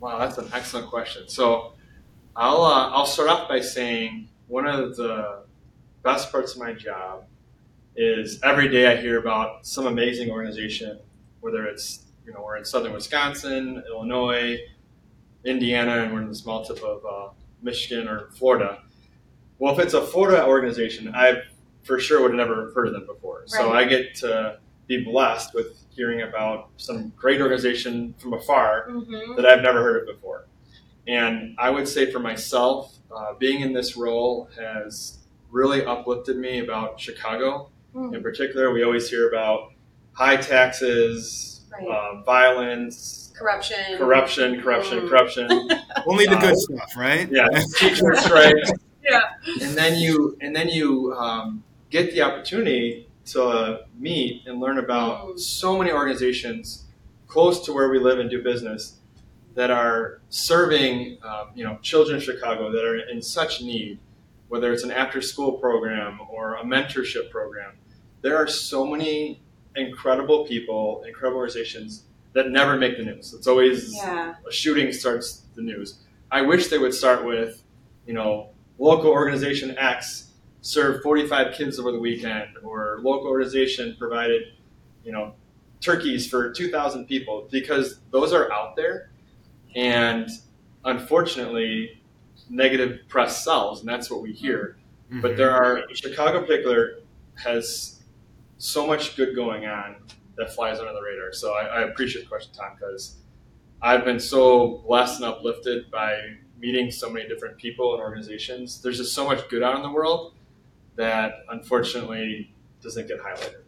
Wow, 0.00 0.18
that's 0.18 0.38
an 0.38 0.48
excellent 0.52 0.88
question. 0.88 1.28
So, 1.28 1.74
I'll 2.34 2.62
uh, 2.62 2.90
I'll 2.90 3.06
start 3.06 3.28
off 3.28 3.48
by 3.48 3.60
saying 3.60 4.28
one 4.48 4.66
of 4.66 4.96
the 4.96 5.44
best 6.02 6.32
parts 6.32 6.54
of 6.54 6.58
my 6.58 6.72
job 6.72 7.24
is 7.94 8.40
every 8.42 8.68
day 8.68 8.90
I 8.90 8.96
hear 8.96 9.18
about 9.18 9.66
some 9.66 9.86
amazing 9.86 10.30
organization, 10.30 10.98
whether 11.40 11.66
it's 11.66 12.06
you 12.26 12.32
know 12.32 12.42
we're 12.44 12.56
in 12.56 12.64
southern 12.64 12.92
Wisconsin, 12.92 13.82
Illinois, 13.88 14.58
Indiana 15.44 16.02
and 16.02 16.12
we're 16.12 16.22
in 16.22 16.28
the 16.28 16.34
small 16.34 16.64
tip 16.64 16.82
of 16.82 17.04
uh, 17.04 17.32
Michigan 17.62 18.08
or 18.08 18.30
Florida. 18.32 18.82
Well, 19.58 19.72
if 19.72 19.84
it's 19.84 19.94
a 19.94 20.02
Florida 20.02 20.46
organization, 20.46 21.14
I 21.14 21.42
for 21.84 21.98
sure 21.98 22.22
would 22.22 22.30
have 22.30 22.38
never 22.38 22.72
heard 22.72 22.88
of 22.88 22.92
them 22.92 23.06
before. 23.06 23.40
Right. 23.40 23.48
So 23.50 23.72
I 23.72 23.84
get 23.84 24.14
to 24.16 24.58
be 24.86 25.04
blessed 25.04 25.54
with 25.54 25.84
hearing 25.90 26.22
about 26.22 26.70
some 26.76 27.12
great 27.16 27.40
organization 27.40 28.14
from 28.18 28.34
afar 28.34 28.88
mm-hmm. 28.88 29.36
that 29.36 29.46
I've 29.46 29.62
never 29.62 29.82
heard 29.82 30.08
of 30.08 30.14
before. 30.14 30.46
And 31.06 31.56
I 31.58 31.70
would 31.70 31.88
say 31.88 32.10
for 32.10 32.20
myself, 32.20 32.96
uh, 33.14 33.34
being 33.34 33.60
in 33.60 33.72
this 33.72 33.96
role 33.96 34.48
has 34.56 35.18
really 35.50 35.84
uplifted 35.84 36.36
me 36.36 36.60
about 36.60 36.98
Chicago. 36.98 37.70
Mm. 37.94 38.14
In 38.14 38.22
particular, 38.22 38.72
we 38.72 38.84
always 38.84 39.10
hear 39.10 39.28
about 39.28 39.72
high 40.12 40.36
taxes, 40.36 41.51
right. 41.72 41.88
uh, 41.88 42.22
violence, 42.22 43.32
corruption, 43.36 43.98
corruption, 43.98 44.60
corruption, 44.60 45.00
mm. 45.00 45.08
corruption. 45.08 45.48
Only 46.06 46.26
the 46.26 46.36
good 46.36 46.56
stuff, 46.56 46.96
right? 46.96 47.28
Yeah, 47.30 47.48
teacher 47.76 48.14
strikes. 48.16 48.72
yeah, 49.02 49.22
and 49.60 49.76
then 49.76 49.98
you 49.98 50.36
and 50.40 50.54
then 50.54 50.68
you 50.68 51.14
um, 51.14 51.62
get 51.90 52.12
the 52.12 52.22
opportunity 52.22 53.08
to 53.24 53.44
uh, 53.44 53.82
meet 53.98 54.46
and 54.46 54.60
learn 54.60 54.78
about 54.78 55.26
mm. 55.26 55.38
so 55.38 55.78
many 55.78 55.92
organizations 55.92 56.86
close 57.26 57.64
to 57.64 57.72
where 57.72 57.88
we 57.88 57.98
live 57.98 58.18
and 58.18 58.28
do 58.28 58.42
business 58.42 58.98
that 59.54 59.70
are 59.70 60.20
serving 60.28 61.18
um, 61.22 61.50
you 61.54 61.64
know 61.64 61.78
children 61.82 62.16
in 62.16 62.22
Chicago 62.22 62.72
that 62.72 62.84
are 62.84 63.08
in 63.08 63.20
such 63.20 63.60
need, 63.60 63.98
whether 64.48 64.72
it's 64.72 64.84
an 64.84 64.90
after 64.90 65.20
school 65.20 65.52
program 65.52 66.20
or 66.30 66.54
a 66.54 66.64
mentorship 66.64 67.30
program. 67.30 67.72
There 68.22 68.36
are 68.36 68.46
so 68.46 68.86
many 68.86 69.41
incredible 69.76 70.46
people, 70.46 71.04
incredible 71.06 71.38
organizations 71.38 72.04
that 72.32 72.50
never 72.50 72.76
make 72.76 72.96
the 72.96 73.04
news. 73.04 73.34
It's 73.34 73.46
always 73.46 73.94
Yeah. 73.94 74.34
a 74.46 74.52
shooting 74.52 74.92
starts 74.92 75.42
the 75.54 75.62
news. 75.62 76.00
I 76.30 76.42
wish 76.42 76.68
they 76.68 76.78
would 76.78 76.94
start 76.94 77.24
with, 77.24 77.62
you 78.06 78.14
know, 78.14 78.50
local 78.78 79.10
organization 79.10 79.76
X 79.76 80.30
served 80.62 81.02
45 81.02 81.54
kids 81.54 81.78
over 81.78 81.92
the 81.92 81.98
weekend, 81.98 82.56
or 82.62 83.00
local 83.02 83.28
organization 83.28 83.96
provided, 83.98 84.42
you 85.04 85.12
know, 85.12 85.34
turkeys 85.80 86.26
for 86.28 86.52
2,000 86.52 87.06
people, 87.06 87.48
because 87.50 87.98
those 88.12 88.32
are 88.32 88.50
out 88.52 88.76
there, 88.76 89.10
and 89.74 90.30
unfortunately, 90.84 92.00
negative 92.48 93.00
press 93.08 93.44
sells, 93.44 93.80
and 93.80 93.88
that's 93.88 94.10
what 94.10 94.22
we 94.22 94.32
hear. 94.32 94.76
Mm-hmm. 95.10 95.20
But 95.20 95.36
there 95.36 95.50
are 95.50 95.82
Chicago, 95.92 96.38
in 96.38 96.44
particular, 96.44 97.00
has 97.34 98.01
so 98.62 98.86
much 98.86 99.16
good 99.16 99.34
going 99.34 99.66
on 99.66 99.96
that 100.36 100.54
flies 100.54 100.78
under 100.78 100.92
the 100.92 101.02
radar. 101.02 101.32
So 101.32 101.52
I, 101.52 101.64
I 101.64 101.80
appreciate 101.82 102.22
the 102.22 102.28
question, 102.28 102.52
Tom, 102.54 102.76
because 102.78 103.16
I've 103.82 104.04
been 104.04 104.20
so 104.20 104.84
blessed 104.86 105.16
and 105.16 105.24
uplifted 105.24 105.90
by 105.90 106.16
meeting 106.60 106.92
so 106.92 107.10
many 107.10 107.28
different 107.28 107.58
people 107.58 107.92
and 107.94 108.00
organizations. 108.00 108.80
There's 108.80 108.98
just 108.98 109.14
so 109.16 109.24
much 109.26 109.48
good 109.48 109.64
out 109.64 109.74
in 109.74 109.82
the 109.82 109.90
world 109.90 110.34
that 110.94 111.32
unfortunately 111.50 112.54
doesn't 112.80 113.08
get 113.08 113.20
highlighted. 113.20 113.62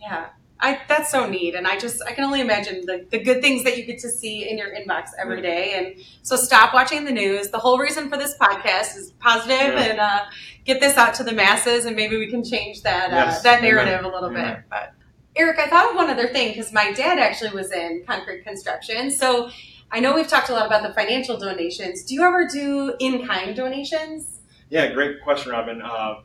Yeah. 0.00 0.30
I, 0.58 0.80
that's 0.88 1.10
so 1.12 1.28
neat. 1.28 1.54
And 1.54 1.66
I 1.66 1.78
just, 1.78 2.02
I 2.06 2.12
can 2.12 2.24
only 2.24 2.40
imagine 2.40 2.86
the, 2.86 3.06
the 3.10 3.22
good 3.22 3.40
things 3.40 3.62
that 3.64 3.76
you 3.76 3.84
get 3.84 3.98
to 4.00 4.08
see 4.08 4.48
in 4.48 4.58
your 4.58 4.74
inbox 4.74 5.10
every 5.20 5.42
day. 5.42 5.74
And 5.74 6.04
so 6.22 6.36
stop 6.36 6.74
watching 6.74 7.04
the 7.04 7.12
news. 7.12 7.50
The 7.50 7.58
whole 7.58 7.78
reason 7.78 8.08
for 8.08 8.16
this 8.16 8.36
podcast 8.38 8.96
is 8.96 9.12
positive 9.20 9.58
Yeah. 9.74 9.80
and 9.80 10.00
uh, 10.00 10.20
get 10.64 10.80
this 10.80 10.96
out 10.96 11.14
to 11.14 11.24
the 11.24 11.32
masses 11.32 11.84
and 11.84 11.94
maybe 11.94 12.16
we 12.18 12.28
can 12.30 12.42
change 12.42 12.82
that, 12.82 13.10
uh, 13.12 13.16
Yes. 13.16 13.42
that 13.42 13.58
Amen. 13.58 13.74
narrative 13.74 14.04
a 14.04 14.08
little 14.08 14.30
Amen. 14.30 14.54
bit. 14.56 14.64
But 14.70 14.92
Eric, 15.36 15.58
I 15.58 15.66
thought 15.68 15.90
of 15.90 15.96
one 15.96 16.08
other 16.10 16.28
thing 16.28 16.48
because 16.48 16.72
my 16.72 16.92
dad 16.92 17.18
actually 17.18 17.50
was 17.50 17.72
in 17.72 18.04
concrete 18.06 18.44
construction. 18.44 19.10
So 19.10 19.50
I 19.90 20.00
know 20.00 20.14
we've 20.14 20.28
talked 20.28 20.48
a 20.48 20.52
lot 20.52 20.66
about 20.66 20.82
the 20.82 20.94
financial 20.94 21.36
donations. 21.36 22.04
Do 22.04 22.14
you 22.14 22.22
ever 22.24 22.46
do 22.46 22.94
in-kind 22.98 23.56
donations? 23.56 24.40
Yeah, 24.70 24.92
great 24.92 25.22
question, 25.22 25.52
Robin. 25.52 25.82
Uh, 25.82 26.20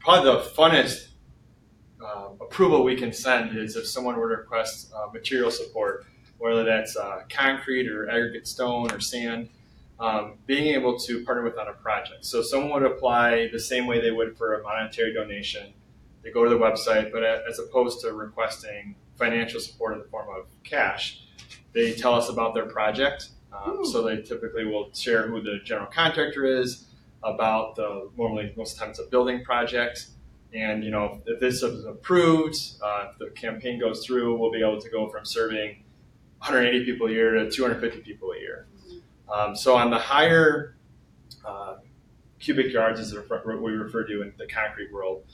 probably 0.00 0.30
the 0.32 0.38
funnest 0.40 1.08
uh, 2.04 2.28
approval 2.40 2.82
we 2.84 2.96
can 2.96 3.12
send 3.12 3.56
is 3.56 3.76
if 3.76 3.86
someone 3.86 4.16
were 4.16 4.28
to 4.30 4.36
request 4.42 4.92
uh, 4.94 5.06
material 5.12 5.50
support, 5.50 6.04
whether 6.38 6.64
that's 6.64 6.96
uh, 6.96 7.20
concrete 7.30 7.88
or 7.88 8.08
aggregate 8.10 8.46
stone 8.46 8.90
or 8.92 9.00
sand, 9.00 9.48
um, 9.98 10.34
being 10.46 10.74
able 10.74 10.98
to 11.00 11.24
partner 11.24 11.44
with 11.44 11.58
on 11.58 11.68
a 11.68 11.72
project. 11.72 12.24
So 12.24 12.42
someone 12.42 12.82
would 12.82 12.90
apply 12.90 13.48
the 13.52 13.60
same 13.60 13.86
way 13.86 14.00
they 14.00 14.10
would 14.10 14.36
for 14.36 14.60
a 14.60 14.62
monetary 14.62 15.14
donation. 15.14 15.72
They 16.22 16.30
go 16.30 16.44
to 16.44 16.50
the 16.50 16.58
website, 16.58 17.12
but 17.12 17.22
as 17.22 17.58
opposed 17.58 18.00
to 18.00 18.12
requesting 18.12 18.96
financial 19.16 19.60
support 19.60 19.94
in 19.94 20.00
the 20.00 20.06
form 20.06 20.28
of 20.28 20.46
cash, 20.64 21.22
they 21.72 21.94
tell 21.94 22.14
us 22.14 22.28
about 22.28 22.54
their 22.54 22.66
project. 22.66 23.30
Um, 23.52 23.86
so 23.86 24.02
they 24.02 24.20
typically 24.20 24.66
will 24.66 24.90
share 24.92 25.28
who 25.28 25.40
the 25.40 25.60
general 25.64 25.86
contractor 25.86 26.44
is, 26.44 26.86
about 27.26 27.76
the 27.76 28.08
normally 28.16 28.52
most 28.56 28.72
of 28.72 28.78
the 28.78 28.84
time 28.84 28.90
it's 28.90 29.00
a 29.00 29.04
building 29.04 29.44
project 29.44 30.06
and 30.54 30.84
you 30.84 30.90
know 30.90 31.20
if 31.26 31.40
this 31.40 31.62
is 31.62 31.84
approved 31.84 32.56
uh, 32.82 33.08
if 33.10 33.18
the 33.18 33.30
campaign 33.30 33.78
goes 33.80 34.06
through 34.06 34.38
we'll 34.38 34.52
be 34.52 34.60
able 34.60 34.80
to 34.80 34.88
go 34.90 35.08
from 35.08 35.24
serving 35.24 35.82
180 36.38 36.84
people 36.84 37.08
a 37.08 37.10
year 37.10 37.32
to 37.32 37.50
250 37.50 38.00
people 38.00 38.30
a 38.32 38.38
year 38.38 38.66
um, 39.32 39.54
so 39.56 39.76
on 39.76 39.90
the 39.90 39.98
higher 39.98 40.76
uh, 41.44 41.76
cubic 42.40 42.72
yards 42.72 43.00
as 43.00 43.14
what 43.14 43.62
we 43.62 43.72
refer 43.72 44.04
to 44.04 44.22
in 44.22 44.32
the 44.38 44.46
concrete 44.46 44.92
world 44.92 45.24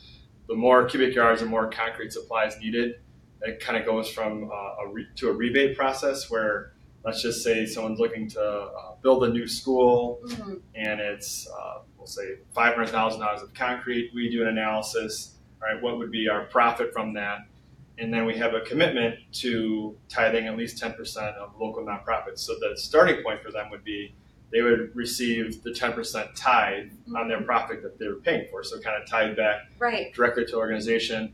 the 0.49 0.55
more 0.55 0.85
cubic 0.85 1.15
yards 1.15 1.41
and 1.43 1.51
more 1.51 1.69
concrete 1.71 2.13
supplies 2.13 2.59
needed 2.61 2.97
it 3.43 3.59
kind 3.61 3.77
of 3.77 3.85
goes 3.85 4.09
from 4.09 4.51
uh, 4.53 4.85
a 4.85 4.89
re- 4.93 5.07
to 5.17 5.29
a 5.29 5.33
rebate 5.33 5.77
process 5.77 6.31
where 6.31 6.73
let's 7.05 7.21
just 7.23 7.43
say 7.43 7.67
someone's 7.67 7.99
looking 7.99 8.29
to 8.29 8.41
uh, 8.41 8.95
build 9.03 9.25
a 9.25 9.29
new 9.29 9.47
school 9.49 10.21
Mhm. 10.27 10.61
and 10.77 11.01
it's 11.01 11.49
uh, 11.49 11.81
we'll 11.99 12.07
say 12.07 12.37
five 12.55 12.75
hundred 12.75 12.91
thousand 12.91 13.21
dollars 13.21 13.43
of 13.43 13.53
concrete. 13.55 14.11
We 14.15 14.31
do 14.31 14.43
an 14.43 14.49
analysis. 14.49 15.35
All 15.61 15.73
right, 15.73 15.83
what 15.83 15.99
would 15.99 16.11
be 16.13 16.29
our 16.29 16.45
profit 16.47 16.93
from 16.93 17.15
that? 17.15 17.39
And 18.03 18.13
then 18.13 18.27
we 18.27 18.37
have 18.37 18.53
a 18.53 18.61
commitment 18.63 19.15
to 19.35 19.97
tithing 20.09 20.49
at 20.49 20.57
least 20.57 20.77
ten 20.77 20.93
percent 20.95 21.37
of 21.37 21.53
local 21.59 21.85
nonprofits. 21.85 22.41
So 22.41 22.55
the 22.59 22.77
starting 22.77 23.23
point 23.23 23.41
for 23.45 23.53
them 23.53 23.71
would 23.71 23.85
be 23.85 24.13
they 24.53 24.61
would 24.61 24.91
receive 24.95 25.63
the 25.63 25.73
ten 25.73 25.93
percent 25.93 26.35
tithe 26.37 26.91
on 27.17 27.29
their 27.29 27.43
profit 27.43 27.81
that 27.85 28.01
they 28.01 28.09
were 28.09 28.17
paying 28.17 28.49
for. 28.51 28.65
So 28.65 28.81
kind 28.81 29.01
of 29.01 29.09
tied 29.09 29.37
back 29.37 29.61
Right. 29.79 30.13
directly 30.13 30.45
to 30.47 30.57
organization. 30.57 31.33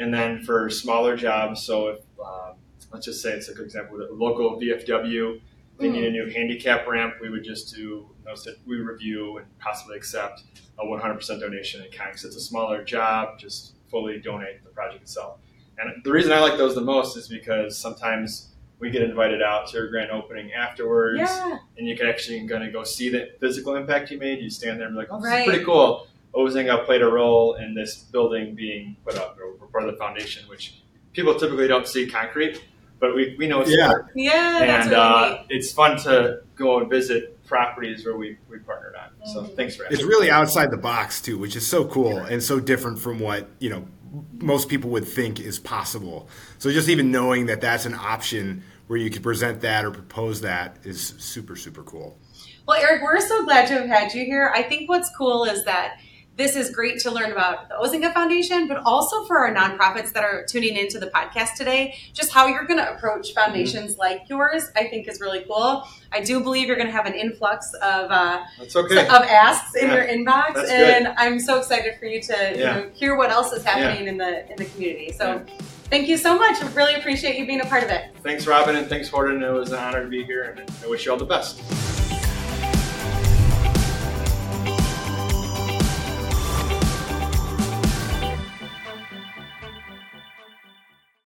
And 0.00 0.12
then 0.12 0.42
for 0.42 0.68
smaller 0.70 1.16
jobs, 1.16 1.62
so 1.62 1.88
if 1.90 2.00
um, 2.20 2.56
let's 2.92 3.06
just 3.06 3.22
say 3.22 3.30
it's 3.30 3.48
a 3.48 3.54
good 3.54 3.66
example, 3.66 3.98
the 3.98 4.08
local 4.12 4.60
VFW, 4.60 5.40
they 5.78 5.88
need 5.88 6.04
a 6.04 6.10
new 6.10 6.28
handicap 6.28 6.86
ramp, 6.88 7.14
we 7.22 7.30
would 7.30 7.44
just 7.44 7.72
do 7.76 8.08
notice 8.26 8.42
that 8.44 8.56
we 8.66 8.76
review 8.76 9.38
and 9.38 9.46
possibly 9.60 9.96
accept 9.96 10.42
a 10.80 10.84
100% 10.84 11.40
donation 11.40 11.84
in 11.84 11.90
kind. 11.92 12.10
'cause 12.12 12.24
it's 12.24 12.36
a 12.36 12.40
smaller 12.40 12.82
job, 12.82 13.38
just 13.38 13.74
fully 13.88 14.18
donate 14.20 14.62
the 14.64 14.70
project 14.70 15.02
itself. 15.02 15.40
And 15.80 16.02
the 16.04 16.10
reason 16.12 16.32
I 16.32 16.40
like 16.40 16.56
those 16.58 16.74
the 16.74 16.80
most 16.80 17.16
is 17.16 17.28
because 17.28 17.76
sometimes 17.78 18.48
we 18.80 18.90
get 18.90 19.02
invited 19.02 19.42
out 19.42 19.66
to 19.68 19.82
a 19.82 19.88
grand 19.88 20.10
opening 20.10 20.52
afterwards, 20.52 21.18
Yeah. 21.18 21.58
and 21.76 21.86
you 21.88 21.96
can 21.96 22.06
actually 22.06 22.40
going 22.46 22.62
to 22.62 22.70
go 22.70 22.84
see 22.84 23.08
the 23.08 23.30
physical 23.40 23.74
impact 23.76 24.10
you 24.10 24.18
made. 24.18 24.40
You 24.40 24.50
stand 24.50 24.78
there 24.78 24.86
and 24.86 24.94
be 24.94 24.98
like, 25.00 25.08
oh, 25.10 25.16
this 25.20 25.26
Right. 25.30 25.40
is 25.40 25.46
pretty 25.48 25.64
cool. 25.64 26.06
Ozinga 26.34 26.84
played 26.84 27.02
a 27.02 27.06
role 27.08 27.54
in 27.54 27.74
this 27.74 27.96
building 27.96 28.54
being 28.54 28.96
put 29.04 29.16
up 29.16 29.36
or 29.40 29.66
part 29.68 29.84
of 29.84 29.90
the 29.92 29.96
foundation, 29.98 30.48
which 30.48 30.80
people 31.12 31.34
typically 31.38 31.66
don't 31.66 31.88
see 31.88 32.06
concrete, 32.06 32.62
but 33.00 33.14
we, 33.16 33.34
we 33.38 33.48
know 33.48 33.60
it's 33.62 33.70
Yeah. 33.70 33.88
there. 33.88 34.10
Yeah. 34.14 34.56
That's 34.60 34.86
And 34.86 34.90
really 34.92 35.02
uh, 35.02 35.28
neat. 35.30 35.46
it's 35.50 35.72
fun 35.72 35.96
to 36.02 36.40
go 36.54 36.78
and 36.78 36.88
visit 36.88 37.34
properties 37.46 38.04
where 38.04 38.16
we, 38.16 38.36
we 38.48 38.58
partnered 38.58 38.94
on. 38.94 39.26
So 39.32 39.42
Mhm. 39.42 39.56
thanks 39.56 39.74
for 39.74 39.84
It's 39.86 40.02
really 40.04 40.30
outside 40.30 40.70
the 40.70 40.76
box 40.76 41.20
too, 41.20 41.38
which 41.38 41.56
is 41.56 41.66
so 41.66 41.86
cool 41.86 42.18
and 42.18 42.42
so 42.42 42.60
different 42.60 42.98
from 42.98 43.18
what 43.18 43.48
you 43.58 43.70
know 43.70 43.86
most 44.32 44.68
people 44.68 44.90
would 44.90 45.06
think 45.06 45.40
is 45.40 45.58
possible. 45.58 46.28
So 46.58 46.70
just 46.70 46.88
even 46.88 47.10
knowing 47.10 47.46
that 47.46 47.60
that's 47.60 47.86
an 47.86 47.94
option 47.94 48.62
where 48.86 48.98
you 48.98 49.10
could 49.10 49.22
present 49.22 49.60
that 49.60 49.84
or 49.84 49.90
propose 49.90 50.40
that 50.42 50.78
is 50.84 51.14
super 51.18 51.56
super 51.56 51.82
cool. 51.82 52.18
Well, 52.66 52.80
Eric, 52.80 53.02
we're 53.02 53.20
so 53.20 53.44
glad 53.44 53.66
to 53.68 53.74
have 53.74 53.86
had 53.86 54.14
you 54.14 54.24
here. 54.24 54.52
I 54.54 54.62
think 54.62 54.88
what's 54.88 55.10
cool 55.16 55.44
is 55.44 55.64
that 55.64 56.00
this 56.38 56.54
is 56.54 56.70
great 56.70 57.00
to 57.00 57.10
learn 57.10 57.32
about 57.32 57.68
the 57.68 57.74
Ozinga 57.74 58.14
Foundation, 58.14 58.68
but 58.68 58.76
also 58.86 59.24
for 59.24 59.38
our 59.38 59.52
nonprofits 59.52 60.12
that 60.12 60.22
are 60.22 60.44
tuning 60.46 60.76
into 60.76 61.00
the 61.00 61.08
podcast 61.08 61.54
today, 61.56 61.96
just 62.14 62.32
how 62.32 62.46
you're 62.46 62.64
going 62.64 62.78
to 62.78 62.94
approach 62.94 63.34
foundations 63.34 63.98
like 63.98 64.28
yours, 64.28 64.70
I 64.76 64.86
think 64.86 65.08
is 65.08 65.20
really 65.20 65.44
cool. 65.48 65.82
I 66.12 66.20
do 66.20 66.40
believe 66.40 66.68
you're 66.68 66.76
going 66.76 66.86
to 66.86 66.92
have 66.92 67.06
an 67.06 67.14
influx 67.14 67.74
of 67.82 68.10
uh, 68.12 68.44
okay. 68.74 69.00
of 69.00 69.10
asks 69.10 69.74
in 69.74 69.88
Yeah, 69.88 69.94
your 69.96 70.06
inbox, 70.06 70.54
that's 70.54 70.68
good. 70.70 70.90
and 70.90 71.08
I'm 71.18 71.40
so 71.40 71.58
excited 71.58 71.96
for 71.98 72.06
you 72.06 72.22
to 72.22 72.52
you 72.56 72.64
know, 72.64 72.90
hear 72.94 73.16
what 73.16 73.30
else 73.30 73.52
is 73.52 73.64
happening 73.64 74.06
in 74.06 74.16
the 74.16 74.48
in 74.48 74.56
the 74.56 74.64
community. 74.66 75.12
So, 75.18 75.44
thank 75.90 76.06
you 76.06 76.16
so 76.16 76.38
much. 76.38 76.62
I 76.62 76.68
really 76.72 76.94
appreciate 76.94 77.36
you 77.36 77.46
being 77.46 77.62
a 77.62 77.66
part 77.66 77.82
of 77.82 77.90
it. 77.90 78.14
Thanks, 78.22 78.46
Robin, 78.46 78.76
and 78.76 78.88
thanks, 78.88 79.08
Horton. 79.08 79.42
It 79.42 79.50
was 79.50 79.72
an 79.72 79.80
honor 79.80 80.04
to 80.04 80.08
be 80.08 80.22
here, 80.22 80.44
and 80.44 80.70
I 80.84 80.86
wish 80.86 81.04
you 81.04 81.10
all 81.10 81.18
the 81.18 81.24
best. 81.24 82.07